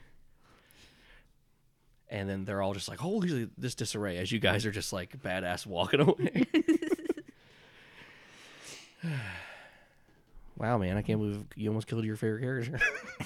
[2.09, 5.21] And then they're all just like, "Holy this disarray!" As you guys are just like
[5.21, 6.45] badass walking away.
[10.57, 12.79] wow, man, I can't believe you almost killed your favorite character.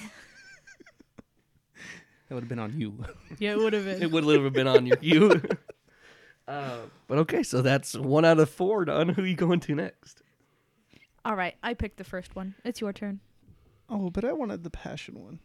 [2.28, 2.94] that would have been on you.
[3.38, 4.02] Yeah, it would have been.
[4.02, 5.42] it would have been on your you.
[6.48, 9.10] uh, but okay, so that's one out of four done.
[9.10, 10.22] Who are you going to next?
[11.24, 12.54] All right, I picked the first one.
[12.64, 13.20] It's your turn.
[13.90, 15.40] Oh, but I wanted the passion one.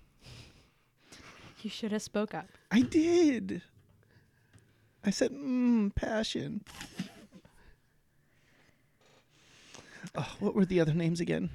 [1.65, 2.45] You should have spoke up.
[2.69, 3.63] I did.
[5.03, 6.61] I said, mmm, passion.
[10.13, 11.49] Oh, what were the other names again?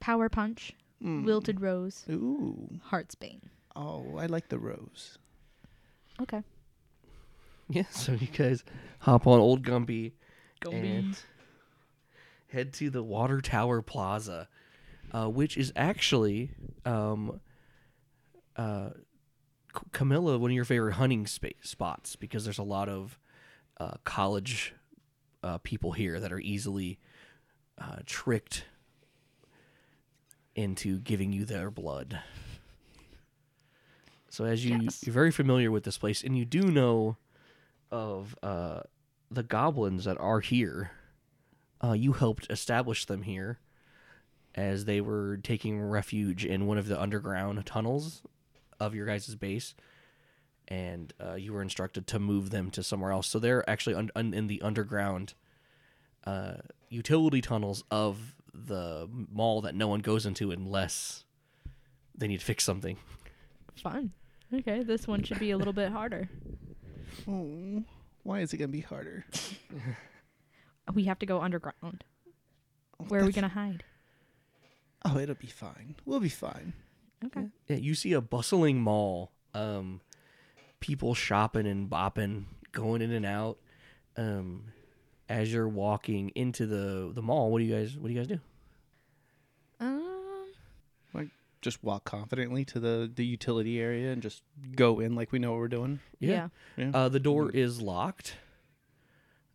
[0.00, 0.72] Power punch,
[1.04, 1.26] Mm.
[1.26, 2.80] wilted rose, Ooh.
[2.90, 3.42] heartsbane.
[3.76, 5.18] Oh, I like the rose.
[6.20, 6.42] Okay.
[7.68, 8.64] Yeah, so you guys
[9.00, 10.12] hop on Old Gumby
[10.72, 11.16] and
[12.48, 14.48] head to the Water Tower Plaza,
[15.12, 16.50] uh, which is actually
[16.86, 17.38] um,
[18.56, 18.90] uh,
[19.92, 23.18] Camilla, one of your favorite hunting spots because there's a lot of
[23.78, 24.74] uh, college
[25.42, 26.98] uh, people here that are easily
[27.78, 28.64] uh, tricked
[30.54, 32.20] into giving you their blood.
[34.28, 35.02] So as you Yes.
[35.04, 37.16] you're very familiar with this place, and you do know
[37.90, 38.80] of uh,
[39.30, 40.92] the goblins that are here.
[41.84, 43.58] Uh, you helped establish them here
[44.54, 48.22] as they were taking refuge in one of the underground tunnels
[48.86, 49.74] of your guys' base,
[50.68, 53.26] and uh, you were instructed to move them to somewhere else.
[53.28, 55.34] So they're actually un- un- in the underground
[56.26, 56.54] uh,
[56.88, 61.24] utility tunnels of the mall that no one goes into unless
[62.16, 62.96] they need to fix something.
[63.76, 64.12] Fun.
[64.54, 66.28] Okay, this one should be a little bit harder.
[67.28, 67.82] Oh,
[68.22, 69.24] why is it gonna be harder?
[70.94, 72.02] We have to go underground.
[73.00, 73.84] Oh, Where are we that's- gonna hide?
[75.04, 75.94] Oh, it'll be fine.
[76.04, 76.72] We'll be fine.
[77.24, 77.46] Okay.
[77.68, 79.32] Yeah, you see a bustling mall.
[79.54, 80.00] Um,
[80.80, 83.58] people shopping and bopping, going in and out.
[84.16, 84.64] Um,
[85.28, 88.28] as you're walking into the the mall, what do you guys what do you guys
[88.28, 88.40] do?
[89.80, 90.46] Um.
[91.14, 91.28] Like
[91.60, 94.42] just walk confidently to the the utility area and just
[94.74, 96.00] go in like we know what we're doing.
[96.18, 96.48] Yeah.
[96.76, 96.90] Yeah.
[96.92, 98.36] Uh, the door is locked.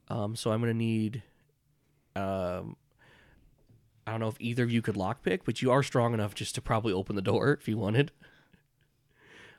[0.09, 1.23] Um, so I'm gonna need.
[2.15, 2.77] Um,
[4.07, 6.55] I don't know if either of you could lockpick, but you are strong enough just
[6.55, 8.11] to probably open the door if you wanted.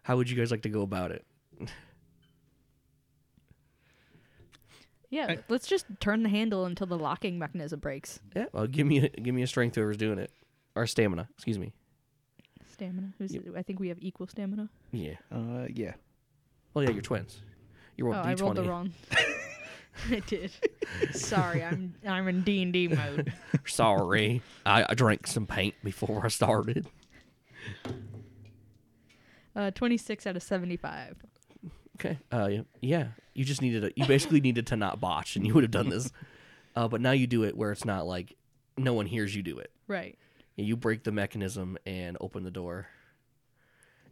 [0.04, 1.24] How would you guys like to go about it?
[5.10, 8.20] Yeah, I, let's just turn the handle until the locking mechanism breaks.
[8.36, 10.30] Yeah, well, give me a, give me a strength whoever's doing it,
[10.74, 11.28] or stamina.
[11.34, 11.72] Excuse me.
[12.72, 13.12] Stamina.
[13.18, 13.42] Yep.
[13.56, 14.68] I think we have equal stamina.
[14.92, 15.14] Yeah.
[15.32, 15.94] Uh, yeah.
[16.74, 17.40] Well, yeah, you're twins.
[17.96, 18.26] You're oh, D20.
[18.26, 18.92] I rolled the wrong.
[20.10, 20.52] I did.
[21.12, 23.32] Sorry, I'm I'm in D and D mode.
[23.66, 26.86] Sorry, I, I drank some paint before I started.
[29.54, 31.16] Uh, 26 out of 75.
[31.96, 32.18] Okay.
[32.30, 33.06] Uh, yeah, yeah.
[33.34, 35.88] You just needed a, you basically needed to not botch, and you would have done
[35.88, 36.10] this.
[36.76, 38.36] Uh, but now you do it where it's not like
[38.76, 39.72] no one hears you do it.
[39.88, 40.16] Right.
[40.54, 42.86] Yeah, you break the mechanism and open the door,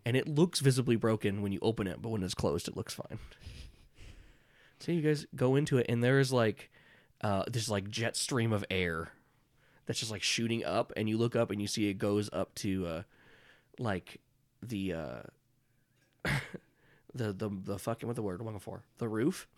[0.04, 2.92] and it looks visibly broken when you open it, but when it's closed, it looks
[2.92, 3.20] fine.
[4.78, 6.70] So you guys go into it, and there is like
[7.22, 9.10] uh, this like jet stream of air
[9.86, 12.54] that's just like shooting up, and you look up and you see it goes up
[12.56, 13.02] to uh,
[13.78, 14.20] like
[14.62, 15.22] the uh,
[17.14, 19.48] the the the fucking what the word I'm looking for the roof.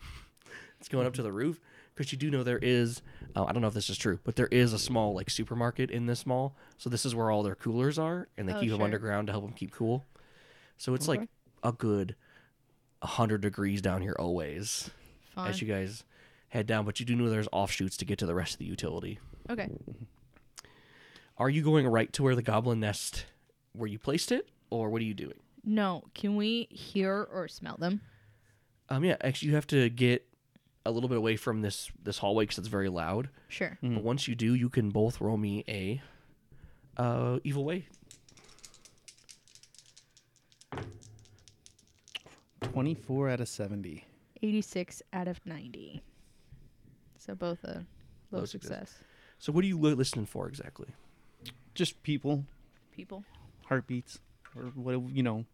[0.79, 1.59] it's going up to the roof
[1.93, 3.01] because you do know there is
[3.35, 5.91] uh, I don't know if this is true, but there is a small like supermarket
[5.91, 6.55] in this mall.
[6.77, 9.33] So this is where all their coolers are, and they Oh, keep them underground to
[9.33, 10.05] help them keep cool.
[10.77, 11.19] So it's Okay.
[11.21, 11.29] like
[11.63, 12.15] a good
[13.03, 14.89] hundred degrees down here always
[15.39, 15.49] Fine.
[15.49, 16.03] as you guys
[16.49, 16.85] head down.
[16.85, 19.19] But you do know there's offshoots to get to the rest of the utility.
[19.49, 19.69] okay.
[21.37, 23.25] Are you going right to where the goblin nest
[23.71, 25.39] where you placed it, or what are you doing?
[25.63, 28.01] No, can we hear or smell them?
[28.89, 30.25] Um, yeah, actually, you have to get
[30.85, 33.29] a little bit away from this this hallway because it's very loud.
[33.47, 33.77] Sure.
[33.81, 36.01] But once you do, you can both roll me a
[36.97, 37.85] uh, evil way.
[42.61, 44.05] 24 out of 70.
[44.41, 46.01] 86 out of 90.
[47.17, 47.85] So both a
[48.31, 48.89] low, Low success.
[48.89, 49.03] success.
[49.39, 50.87] So, what are you li- listening for exactly?
[51.73, 52.45] Just people,
[52.93, 53.23] People.
[53.65, 54.19] heartbeats,
[54.55, 55.45] or what, you know.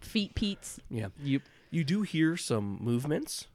[0.00, 0.80] Feet Pete's.
[0.88, 1.42] Yeah, Yep.
[1.70, 3.48] you do hear some movements,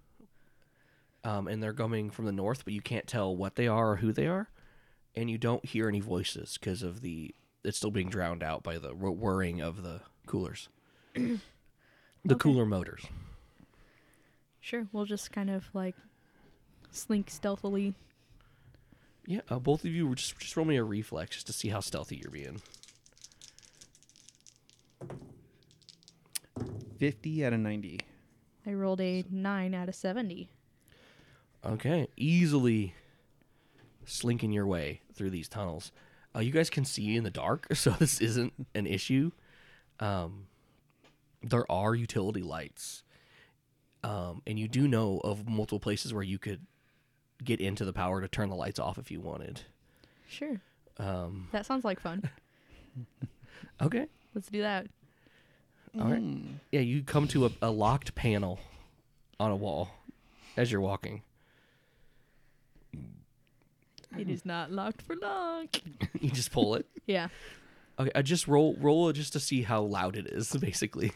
[1.23, 3.95] um, and they're coming from the north, but you can't tell what they are or
[3.97, 4.49] who they are,
[5.15, 8.77] and you don't hear any voices because of the it's still being drowned out by
[8.77, 10.69] the wh- whirring of the coolers,
[11.15, 11.39] the
[12.29, 12.35] Okay.
[12.37, 13.03] cooler motors.
[14.65, 14.87] Sure.
[14.91, 15.93] We'll just kind of like
[16.89, 17.93] slink stealthily.
[19.27, 21.69] Yeah, uh, both of you were just just roll me a reflex just to see
[21.69, 22.63] how stealthy you're being.
[26.97, 27.99] 50 out of 90.
[28.65, 30.49] I rolled a 9 out of 70.
[31.63, 32.95] Okay, easily
[34.03, 35.91] slinking your way through these tunnels.
[36.35, 39.29] Uh, you guys can see in the dark, so this isn't an issue.
[39.99, 40.47] Um,
[41.43, 43.03] there are utility lights,
[44.05, 46.61] um, and you do know of multiple places where you could
[47.43, 49.61] get into the power to turn the lights off if you wanted.
[50.27, 50.61] Sure.
[50.97, 52.29] Um, That sounds like fun.
[53.81, 54.87] okay, Let's do that.
[55.99, 56.23] all right.
[56.71, 58.59] Yeah, you come to a, a locked panel
[59.39, 59.89] on a wall
[60.55, 61.21] as you're walking.
[64.17, 65.67] It is not locked for long.
[66.21, 66.85] you just pull it.
[67.05, 67.27] Yeah.
[67.99, 71.11] Okay, I just roll roll it just to see how loud it is, basically.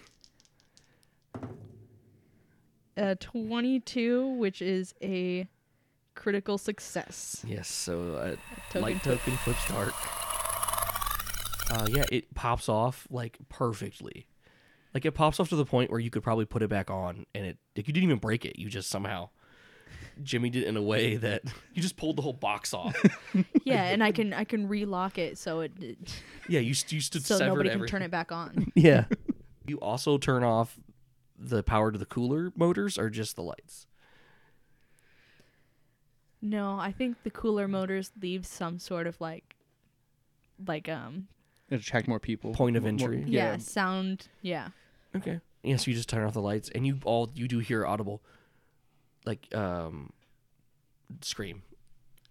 [2.97, 5.47] A 22, which is a
[6.15, 7.43] critical success.
[7.47, 8.35] Yes, so uh,
[8.69, 9.19] Token light flip.
[9.19, 9.93] token flips dark.
[11.71, 14.25] Uh, yeah, it pops off like perfectly.
[14.93, 17.25] Like it pops off to the point where you could probably put it back on,
[17.35, 18.57] and it like you didn't even break it.
[18.57, 19.29] You just somehow
[20.23, 22.95] Jimmy did it in a way that you just pulled the whole box off.
[23.63, 25.97] Yeah, and I can I can relock it so it, it
[26.47, 27.91] yeah, you you stood so severed nobody can everything.
[27.91, 28.71] turn it back on.
[28.75, 29.05] Yeah.
[29.67, 30.75] you also turn off
[31.41, 33.87] the power to the cooler motors, or just the lights.
[36.41, 39.55] No, I think the cooler motors leave some sort of like
[40.65, 41.27] like um
[41.69, 42.53] It'll attract more people.
[42.53, 43.23] Point of More- more- entry.
[43.31, 44.69] yeah, sound yeah.
[45.15, 45.39] Okay.
[45.63, 48.21] Yeah, so you just turn off the lights, and you all you do hear audible,
[49.25, 50.11] like um,
[51.21, 51.63] scream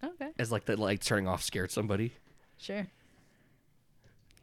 [0.03, 0.31] Okay.
[0.39, 2.15] as like the lights turning off scared somebody,
[2.57, 2.87] Sure.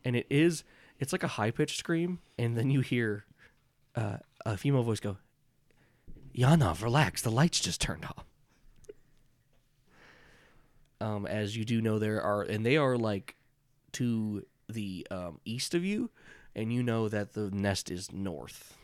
[0.04, 0.64] and it is
[1.00, 3.26] it's like a high pitched scream, and then you hear
[3.96, 5.18] uh, a female voice go,
[6.36, 8.26] Yanov, relax, the lights just turned off."
[11.02, 13.36] Um, as you do know, there are, and they are like
[13.94, 16.10] to the um, east of you,
[16.56, 18.76] and you know that the nest is north.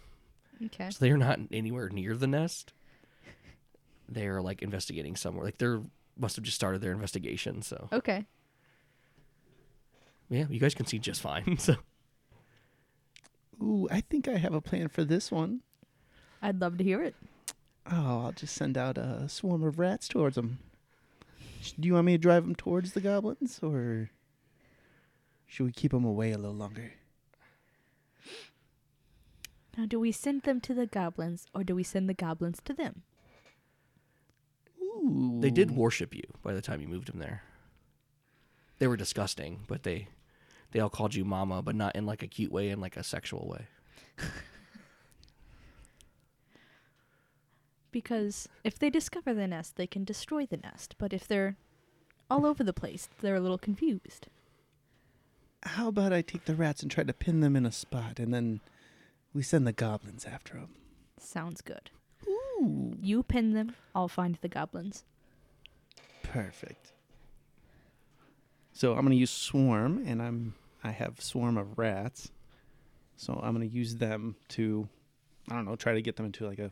[0.65, 0.89] Okay.
[0.91, 2.73] So they're not anywhere near the nest.
[4.09, 5.45] They're like investigating somewhere.
[5.45, 5.81] Like they're
[6.17, 7.61] must have just started their investigation.
[7.61, 8.25] So Okay.
[10.29, 11.57] yeah, you guys can see just fine.
[11.59, 11.75] So
[13.61, 15.61] Ooh, I think I have a plan for this one.
[16.41, 17.15] I'd love to hear it.
[17.91, 20.59] Oh, I'll just send out a swarm of rats towards them.
[21.79, 24.09] Do you want me to drive them towards the goblins, or
[25.45, 26.93] should we keep them away a little longer?
[29.77, 32.73] Now, do we send them to the goblins or do we send the goblins to
[32.73, 33.03] them?
[34.81, 35.37] Ooh.
[35.39, 37.43] They did worship you by the time you moved them there.
[38.79, 40.09] They were disgusting, but they
[40.71, 43.03] they all called you mama, but not in like a cute way, in like a
[43.03, 43.67] sexual way.
[47.91, 50.95] Because if they discover the nest, they can destroy the nest.
[50.97, 51.57] But if they're
[52.29, 54.27] all over the place, they're a little confused.
[55.63, 58.33] How about I take the rats and try to pin them in a spot, and
[58.33, 58.61] then
[59.33, 60.69] we send the goblins after them.
[61.19, 61.91] Sounds good.
[62.27, 62.95] Ooh.
[62.99, 65.03] You pin them, I'll find the goblins.
[66.23, 66.93] Perfect.
[68.73, 72.31] So I'm gonna use swarm, and I'm I have swarm of rats.
[73.15, 74.87] So I'm gonna use them to,
[75.49, 76.71] I don't know, try to get them into like a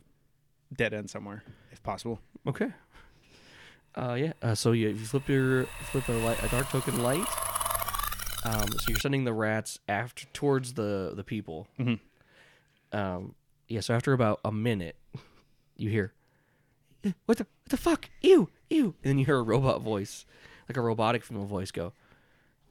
[0.76, 1.42] dead end somewhere,
[1.72, 2.20] if possible.
[2.46, 2.72] Okay.
[3.94, 4.32] Uh, yeah.
[4.42, 7.26] Uh, so you, you flip your flip a light, a dark token light.
[8.44, 11.68] Um, so you're sending the rats after towards the the people.
[11.78, 11.98] Mhm.
[12.92, 13.34] Um,
[13.68, 13.80] yeah.
[13.80, 14.96] So after about a minute,
[15.76, 16.12] you hear,
[17.04, 18.08] "Eh, "What the what the fuck?
[18.22, 20.24] Ew, ew!" And then you hear a robot voice,
[20.68, 21.92] like a robotic female voice, go,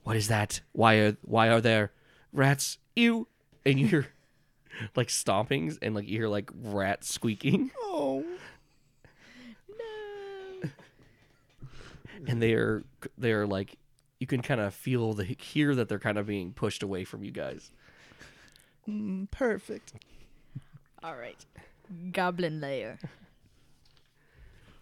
[0.04, 0.62] "What is that?
[0.72, 1.92] Why are why are there
[2.34, 2.78] rats?
[2.96, 3.28] Ew!"
[3.66, 4.08] And you hear
[4.96, 7.72] like stompings and like you hear like rats squeaking.
[7.92, 8.24] Oh.
[9.78, 10.70] No!
[12.28, 12.84] And they are
[13.18, 13.78] they are like
[14.20, 17.24] you can kind of feel the hear that they're kind of being pushed away from
[17.24, 17.72] you guys.
[18.88, 19.94] Mm, perfect.
[21.04, 21.46] All right.
[22.12, 23.00] Goblin lair.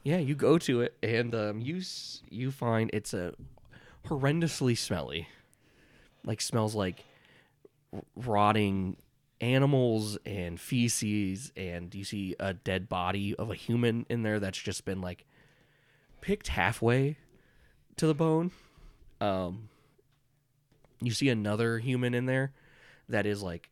[0.03, 1.82] Yeah, you go to it and um, you
[2.30, 3.34] you find it's a
[4.08, 5.28] horrendously smelly,
[6.26, 7.03] like smells like
[8.16, 8.97] rotting
[9.39, 14.58] animals and feces, and you see a dead body of a human in there that's
[14.58, 15.26] just been like
[16.22, 17.18] picked halfway
[17.97, 18.51] to the bone.
[19.22, 19.70] Um,
[21.01, 22.51] you see another human in there
[23.10, 23.70] that is like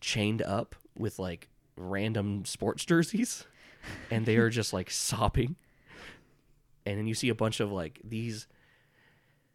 [0.00, 3.46] chained up with like random sports jerseys
[4.10, 5.56] and they are just like sopping
[6.84, 8.46] and then you see a bunch of like these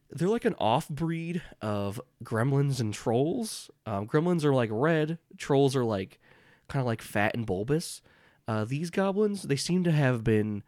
[0.10, 5.76] they're like an off breed of gremlins and trolls um, gremlins are like red trolls
[5.76, 6.20] are like
[6.68, 8.02] kind of like fat and bulbous
[8.48, 10.64] uh, these goblins they seem to have been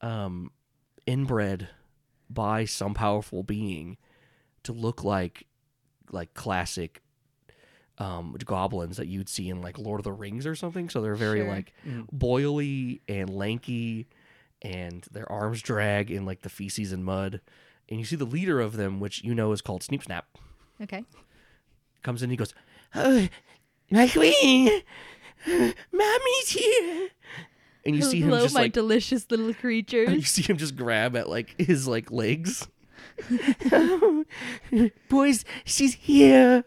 [0.00, 0.50] um,
[1.06, 1.68] inbred
[2.30, 3.96] by some powerful being
[4.62, 5.46] to look like
[6.12, 7.02] like classic
[7.98, 10.88] um, goblins that you'd see in like Lord of the Rings or something.
[10.88, 11.48] So they're very Sure.
[11.48, 11.74] like
[12.10, 14.08] boily and lanky,
[14.62, 17.42] and their arms drag in like the feces and mud.
[17.90, 20.26] And you see the leader of them, which you know is called Sneep Snap,
[20.80, 21.04] Okay.
[22.02, 22.26] comes in.
[22.26, 22.54] And he goes,
[22.94, 23.28] "Oh,
[23.90, 24.82] my queen,
[25.92, 27.08] mommy's here."
[27.84, 30.28] And you see him Hello, just my like delicious little you creatures.
[30.28, 32.68] see him just grab at like his like legs.
[35.08, 36.64] Boys, she's here.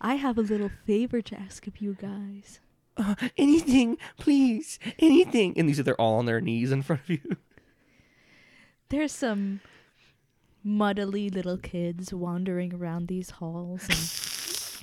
[0.00, 2.60] I have a little favor to ask of you guys.
[2.96, 5.54] Uh, anything, please, anything.
[5.58, 7.36] And these are they're all on their knees in front of you.
[8.90, 9.60] There's some
[10.64, 13.86] muddly little kids wandering around these halls.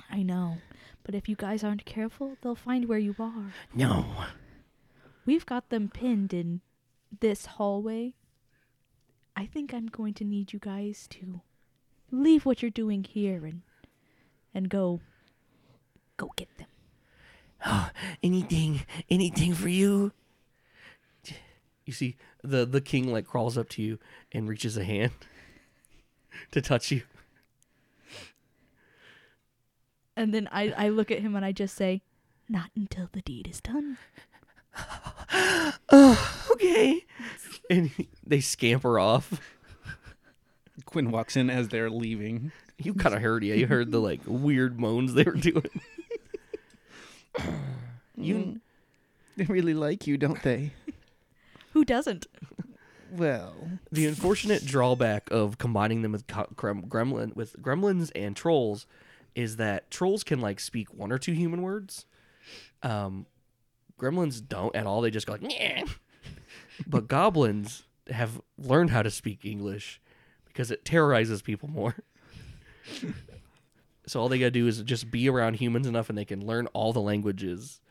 [0.09, 0.57] And I know.
[1.03, 3.53] But if you guys aren't careful, they'll find where you are.
[3.73, 4.05] No.
[5.25, 6.61] We've got them pinned in
[7.19, 8.13] this hallway.
[9.35, 11.41] I think I'm going to need you guys to
[12.11, 13.61] leave what you're doing here and
[14.53, 15.01] and go
[16.17, 16.67] go get them.
[17.65, 17.89] Oh,
[18.23, 20.13] anything, anything for you.
[21.85, 23.99] You see the the king like crawls up to you
[24.31, 25.11] and reaches a hand
[26.51, 27.01] to touch you.
[30.17, 32.01] And then I, I look at him and I just say,
[32.47, 33.97] Not until the deed is done.
[35.89, 37.03] Oh, okay.
[37.69, 39.41] And he- they scamper off.
[40.85, 42.51] Quinn walks in as they're leaving.
[42.77, 43.55] You kind of heard, yeah.
[43.55, 45.63] You heard the like weird moans they were doing.
[48.17, 48.59] you
[49.37, 50.71] They really like you, don't they?
[51.73, 52.27] Who doesn't?
[53.17, 53.53] Well,
[53.91, 58.85] the unfortunate drawback of combining them with co- gremlin with gremlins and trolls
[59.35, 62.05] is that trolls can like speak one or two human words.
[62.83, 63.25] Um,
[63.99, 65.01] gremlins don't at all.
[65.01, 65.89] They just go like, "Nyeh."
[66.87, 70.01] but goblins have learned how to speak English
[70.45, 71.95] because it terrorizes people more.
[74.07, 76.67] so all they gotta do is just be around humans enough, and they can learn
[76.67, 77.81] all the languages,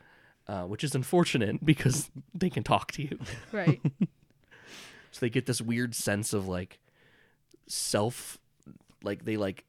[0.47, 3.19] uh, which is unfortunate because they can talk to you.
[3.51, 3.81] Right.
[5.15, 6.77] So they get this weird sense of like
[7.67, 8.37] self
[9.01, 9.63] like they like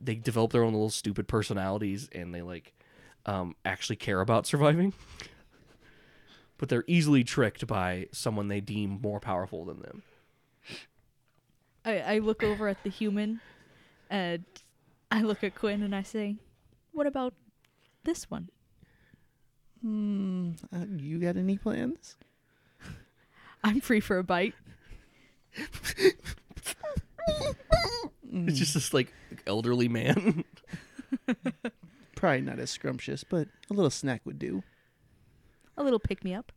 [0.00, 2.74] they develop their own little stupid personalities and they like
[3.24, 4.92] um actually care about surviving.
[6.58, 10.02] But they're easily tricked by someone they deem more powerful than them.
[11.86, 13.40] I, I look over at the human
[14.10, 14.44] and
[15.10, 16.36] I look at Quinn and I say,
[16.92, 17.32] What about
[18.02, 18.50] this one?
[19.80, 22.16] hmm, uh, you got any plans?
[23.64, 24.54] I'm free for a bite.
[28.32, 29.12] It's just this like
[29.46, 30.44] elderly man.
[32.16, 34.62] Probably not as scrumptious, but a little snack would do.
[35.76, 36.52] A little pick me up.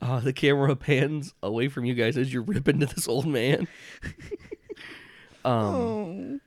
[0.00, 3.66] Uh, the camera pans away from you guys as you rip into this old man.
[5.44, 6.40] um,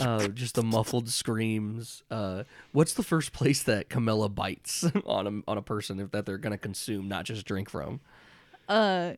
[0.00, 2.02] uh, just the muffled screams.
[2.10, 6.24] Uh, what's the first place that Camilla bites on a on a person if that
[6.26, 8.00] they're gonna consume, not just drink from?
[8.68, 9.14] Uh,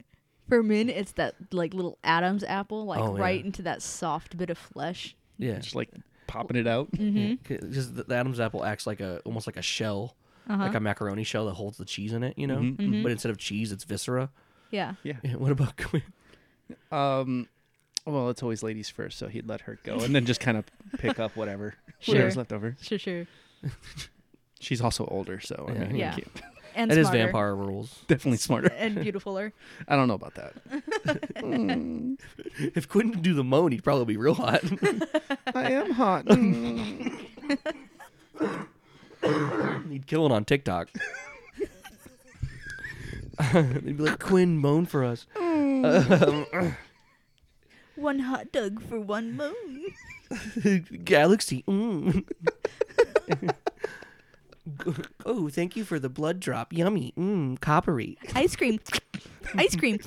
[0.49, 3.23] for Min, it's that like little Adam's apple, like Oh, yeah.
[3.23, 5.15] right into that soft bit of flesh.
[5.39, 5.91] Yeah, Just like
[6.27, 6.91] popping it out.
[6.93, 7.35] Mm-hmm.
[7.47, 10.17] C- just the, the Adam's apple acts like a almost like a shell,
[10.49, 10.63] Uh-huh.
[10.65, 12.39] like a macaroni shell that holds the cheese in it.
[12.39, 12.77] You know, Mhm.
[12.77, 13.03] Mhm.
[13.03, 14.31] but instead of cheese, it's viscera.
[14.71, 14.95] Yeah.
[15.03, 16.03] Yeah, what about Quinn?
[16.91, 17.49] Um,
[18.07, 20.65] well, it's always ladies first, so he'd let her go, and then just kind of
[20.99, 22.15] pick up whatever Sure.
[22.15, 22.77] whatever's left over.
[22.81, 23.27] Sure, sure.
[24.61, 25.79] She's also older, so I Yeah.
[25.81, 26.11] mean, you Yeah.
[26.15, 26.43] can't-
[26.75, 27.25] And That is smarter.
[27.25, 27.99] vampire rules.
[28.07, 28.71] definitely smarter.
[28.77, 29.53] and beautifuler.
[29.89, 30.55] I don't know about that.
[31.37, 32.19] Mm,
[32.75, 34.63] If Quinn could do the moan, he'd probably be real hot.
[35.55, 36.27] I am hot.
[39.91, 40.89] He'd kill it on TikTok.
[43.53, 45.27] They'd be like, Quinn, moan for us.
[45.37, 46.77] Um,
[47.97, 49.87] One hot dog for one moon.
[51.05, 51.65] Galaxy.
[51.67, 52.25] Mm.
[55.27, 56.73] Oh, thank you for the blood drop.
[56.73, 57.13] Yummy.
[57.17, 58.19] Mm, coppery.
[58.35, 58.81] Ice cream.
[59.55, 59.99] Ice cream.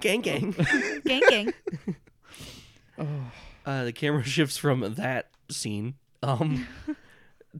[0.00, 0.54] Gang, gang.
[1.04, 1.54] gang gang.
[3.64, 6.66] Uh, the camera shifts from that scene um,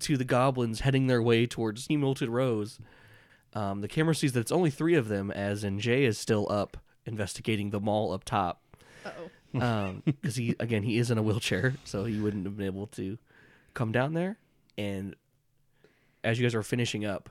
[0.01, 2.79] to the goblins heading their way towards Melted Rose.
[3.55, 6.51] Um, the camera sees that it's only three of them, as in Jay is still
[6.51, 6.77] up
[7.07, 8.63] investigating the mall up top.
[9.05, 10.03] Uh-oh.
[10.05, 13.19] because he again he is in a wheelchair, so he wouldn't have been able to
[13.75, 14.39] come down there.
[14.79, 15.15] And
[16.25, 17.31] as you guys are finishing up,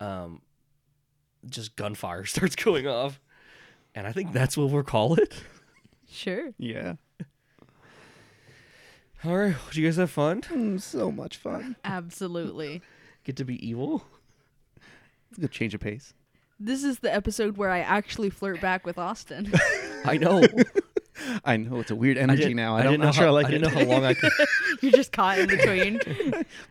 [0.00, 0.42] um,
[1.48, 3.20] just gunfire starts going off,
[3.94, 5.42] and I think that's what we'll call it.
[6.10, 6.52] Sure.
[6.56, 6.94] yeah,
[9.24, 10.40] All right, did you guys have fun?
[10.42, 11.76] Mm, so much fun.
[11.84, 12.80] Absolutely.
[13.24, 14.04] Get to be evil.
[15.28, 16.14] It's a good change of pace.
[16.58, 19.52] This is the episode where I actually flirt back with Austin.
[20.04, 20.42] I know.
[21.44, 22.76] I know it's a weird I energy didn't- now.
[22.76, 23.52] I I don't didn't know know sure how, I like I it.
[23.58, 24.32] didn't know how long I could.
[24.82, 26.00] You're just caught in between.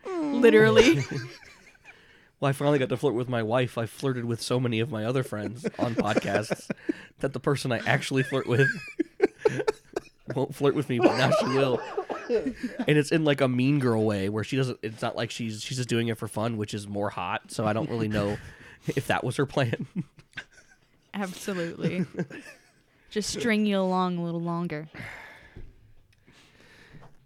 [0.40, 1.02] Literally.
[2.40, 3.76] Well, I finally got to flirt with my wife.
[3.78, 6.70] I flirted with so many of my other friends on podcasts
[7.18, 8.68] that the person I actually flirt with
[10.34, 11.80] won't flirt with me, but now she will.
[12.30, 14.78] And it's in like a mean girl way where she doesn't.
[14.82, 17.50] It's not like she's she's just doing it for fun, which is more hot.
[17.50, 18.36] So I don't really know
[18.86, 19.86] if that was her plan.
[21.14, 22.06] Absolutely.
[23.10, 24.88] Just string you along a little longer.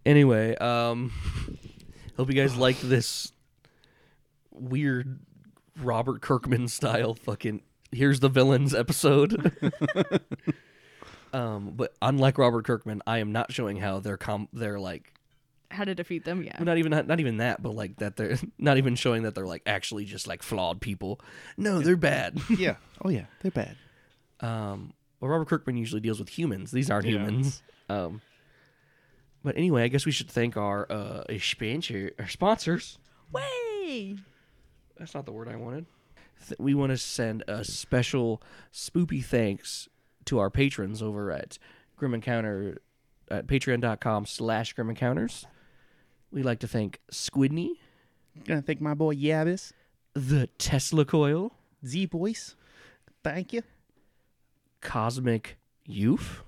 [0.04, 1.12] Anyway, um,
[2.16, 3.32] hope you guys like this
[4.50, 5.20] weird
[5.80, 9.52] Robert Kirkman style fucking here's the villains episode.
[11.32, 15.12] um, but unlike Robert Kirkman, I am not showing how they're com they're like
[15.70, 16.42] How to defeat them?
[16.42, 16.60] Yeah.
[16.60, 19.62] not even not even that, but like that they're not even showing that they're like
[19.66, 21.20] actually just like flawed people.
[21.56, 22.40] No, they're bad.
[22.50, 22.76] yeah.
[23.04, 23.76] Oh yeah, they're bad.
[24.40, 24.92] Um,
[25.22, 26.70] well, Robert Kirkman usually deals with humans.
[26.72, 27.12] These aren't Yeah.
[27.12, 27.62] humans.
[27.88, 28.20] Um,
[29.42, 32.98] but anyway, I guess we should thank our uh sponsor, our sponsors.
[33.32, 34.16] Way.
[34.98, 35.86] That's not the word I wanted.
[36.48, 38.42] Th- we want to send a special
[38.72, 39.88] spoopy thanks
[40.26, 41.58] to our patrons over at
[41.96, 42.78] Grim Encounter
[43.30, 45.46] at patreon.com slash Grim Encounters.
[46.30, 47.70] We'd like to thank Squidney,
[48.44, 49.72] Gonna thank my boy Yavis,
[50.14, 51.52] the Tesla Coil,
[51.86, 52.54] Z Boys.
[53.22, 53.62] Thank you.
[54.82, 55.56] Cosmic
[55.86, 56.42] Youth,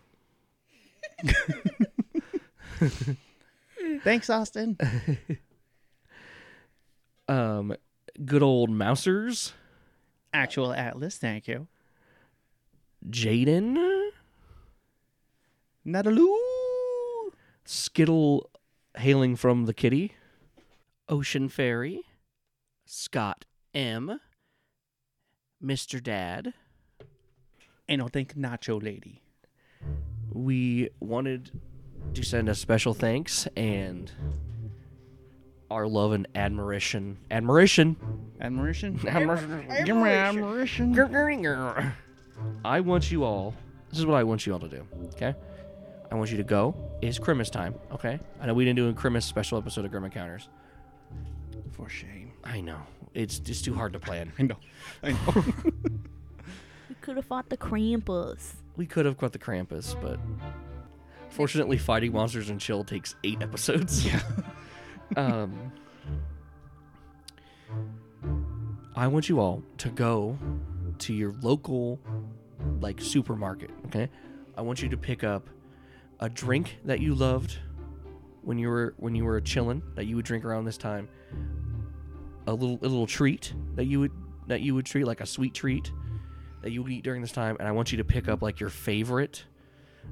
[4.02, 4.77] Thanks, Austin.
[7.28, 7.74] um,
[8.24, 9.52] good old Mousers,
[10.32, 11.16] Actual Atlas.
[11.16, 11.66] Thank you.
[13.09, 13.78] Jaden,
[15.86, 16.36] Nadaloo.
[17.66, 18.51] Skittle
[18.97, 20.12] hailing from the kitty,
[21.09, 22.02] Ocean Fairy,
[22.85, 24.20] Scott M,
[25.62, 26.02] Mr.
[26.02, 26.52] Dad.
[27.89, 29.23] And I'll thank Nacho Lady.
[30.32, 31.51] We wanted
[32.15, 34.11] to send a special thanks and
[35.70, 37.19] our love and admiration.
[37.31, 37.97] Admiration.
[38.40, 39.01] Admiration.
[39.09, 40.94] Admiration.
[42.65, 43.55] I want you all.
[43.90, 44.86] This is what I want you all to do.
[45.15, 45.35] Okay.
[46.11, 46.74] I want you to go.
[47.02, 47.74] It's Christmas time.
[47.93, 48.19] Okay.
[48.40, 50.48] I know we didn't do a Christmas special episode of Grim Encounters.
[51.73, 52.32] For shame.
[52.44, 52.78] I know
[53.15, 54.32] it's just too hard to plan.
[54.39, 54.56] I know.
[55.02, 55.44] I know.
[57.05, 58.55] We could have fought the Krampus.
[58.78, 60.18] We could have caught the Krampus, but
[61.28, 64.06] fortunately, fighting monsters and chill takes eight episodes.
[64.06, 64.22] Yeah.
[65.18, 65.70] um,
[68.97, 70.39] I want you all to go
[71.01, 72.01] to your local
[72.81, 74.09] like supermarket, okay?
[74.56, 75.51] I want you to pick up
[76.20, 77.59] a drink that you loved
[78.40, 81.10] when you were when you were chilling that you would drink around this time.
[82.47, 84.12] A little a little treat that you would
[84.47, 85.93] that you would treat like a sweet treat
[86.65, 88.70] that you eat during this time and I want you to pick up like your
[88.70, 89.45] favorite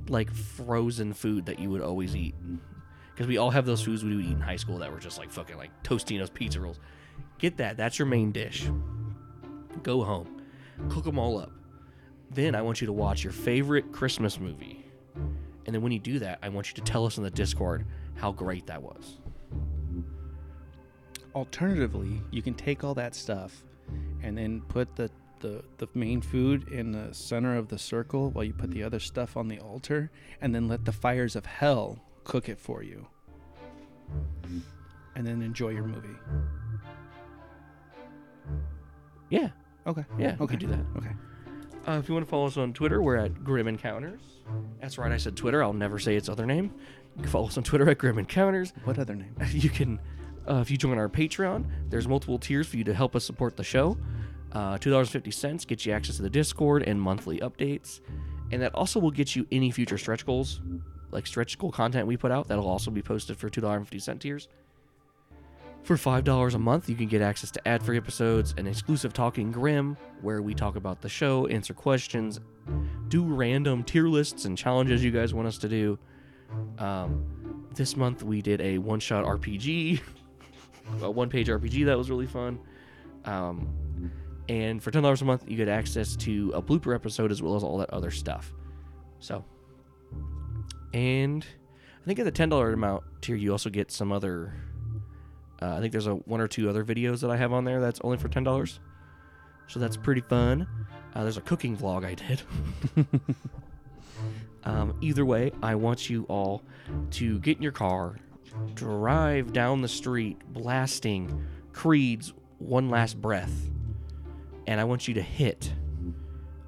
[0.08, 2.34] like frozen food that you would always eat.
[3.10, 5.16] Because we all have those foods we would eat in high school that were just
[5.16, 6.78] like fucking like Tostinos pizza rolls.
[7.38, 7.78] Get that.
[7.78, 8.68] That's your main dish.
[9.82, 10.42] Go home.
[10.90, 11.52] Cook them all up.
[12.30, 14.84] Then I want you to watch your favorite Christmas movie.
[15.64, 17.86] And then when you do that, I want you to tell us in the Discord
[18.14, 19.20] how great that was.
[21.34, 23.64] Alternatively, you can take all that stuff
[24.22, 25.10] and then put the,
[25.42, 28.98] the, the main food in the center of the circle while you put the other
[28.98, 30.10] stuff on the altar
[30.40, 33.06] and then let the fires of hell cook it for you.
[35.14, 36.08] And then enjoy your movie.
[39.28, 39.48] Yeah.
[39.86, 40.04] Okay.
[40.18, 40.36] Yeah.
[40.40, 40.56] Okay.
[40.56, 40.80] do that.
[40.96, 41.10] Okay.
[41.86, 44.20] Uh, if you want to follow us on Twitter, we're at Grim Encounters.
[44.80, 45.62] That's right, I said Twitter.
[45.62, 46.72] I'll never say its other name.
[47.16, 48.72] You can follow us on Twitter at Grim Encounters.
[48.84, 49.34] What other name?
[49.52, 49.98] You can,
[50.48, 53.56] uh, if you join our Patreon, there's multiple tiers for you to help us support
[53.56, 53.98] the show.
[54.52, 58.00] Uh, $2.50 gets you access to the Discord and monthly updates.
[58.50, 60.60] And that also will get you any future stretch goals,
[61.10, 62.48] like stretch goal content we put out.
[62.48, 64.48] That'll also be posted for $2.50 tiers.
[65.82, 69.50] For $5 a month, you can get access to ad free episodes and exclusive Talking
[69.50, 72.38] Grim, where we talk about the show, answer questions,
[73.08, 75.98] do random tier lists and challenges you guys want us to do.
[76.78, 80.00] Um, this month we did a one shot RPG,
[81.02, 82.60] a one page RPG that was really fun.
[83.24, 83.68] Um,
[84.48, 87.62] and for $10 a month, you get access to a blooper episode as well as
[87.62, 88.52] all that other stuff.
[89.20, 89.44] So,
[90.92, 91.46] and
[92.02, 94.52] I think at the $10 amount tier, you also get some other.
[95.60, 97.80] Uh, I think there's a one or two other videos that I have on there
[97.80, 98.80] that's only for ten dollars,
[99.68, 100.66] so that's pretty fun.
[101.14, 102.42] Uh, there's a cooking vlog I did.
[104.64, 106.62] um, either way, I want you all
[107.12, 108.16] to get in your car,
[108.74, 113.70] drive down the street, blasting Creed's "One Last Breath,"
[114.66, 115.72] and I want you to hit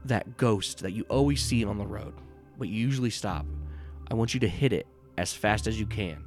[0.05, 2.15] that ghost that you always see on the road,
[2.59, 3.47] but you usually stop.
[4.11, 6.25] I want you to hit it as fast as you can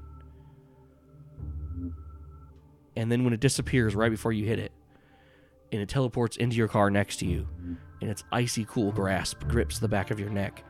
[2.98, 4.72] and then when it disappears right before you hit it,
[5.72, 7.48] and it teleports into your car next to you,
[8.02, 10.64] and its icy cool grasp grips the back of your neck,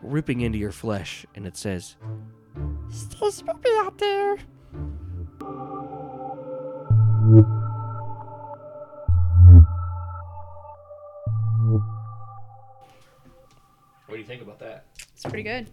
[0.00, 1.96] ripping into your flesh, and it says,
[2.90, 4.38] Stay spooky out there.
[14.14, 14.84] What do you think about that?
[15.12, 15.66] It's pretty good.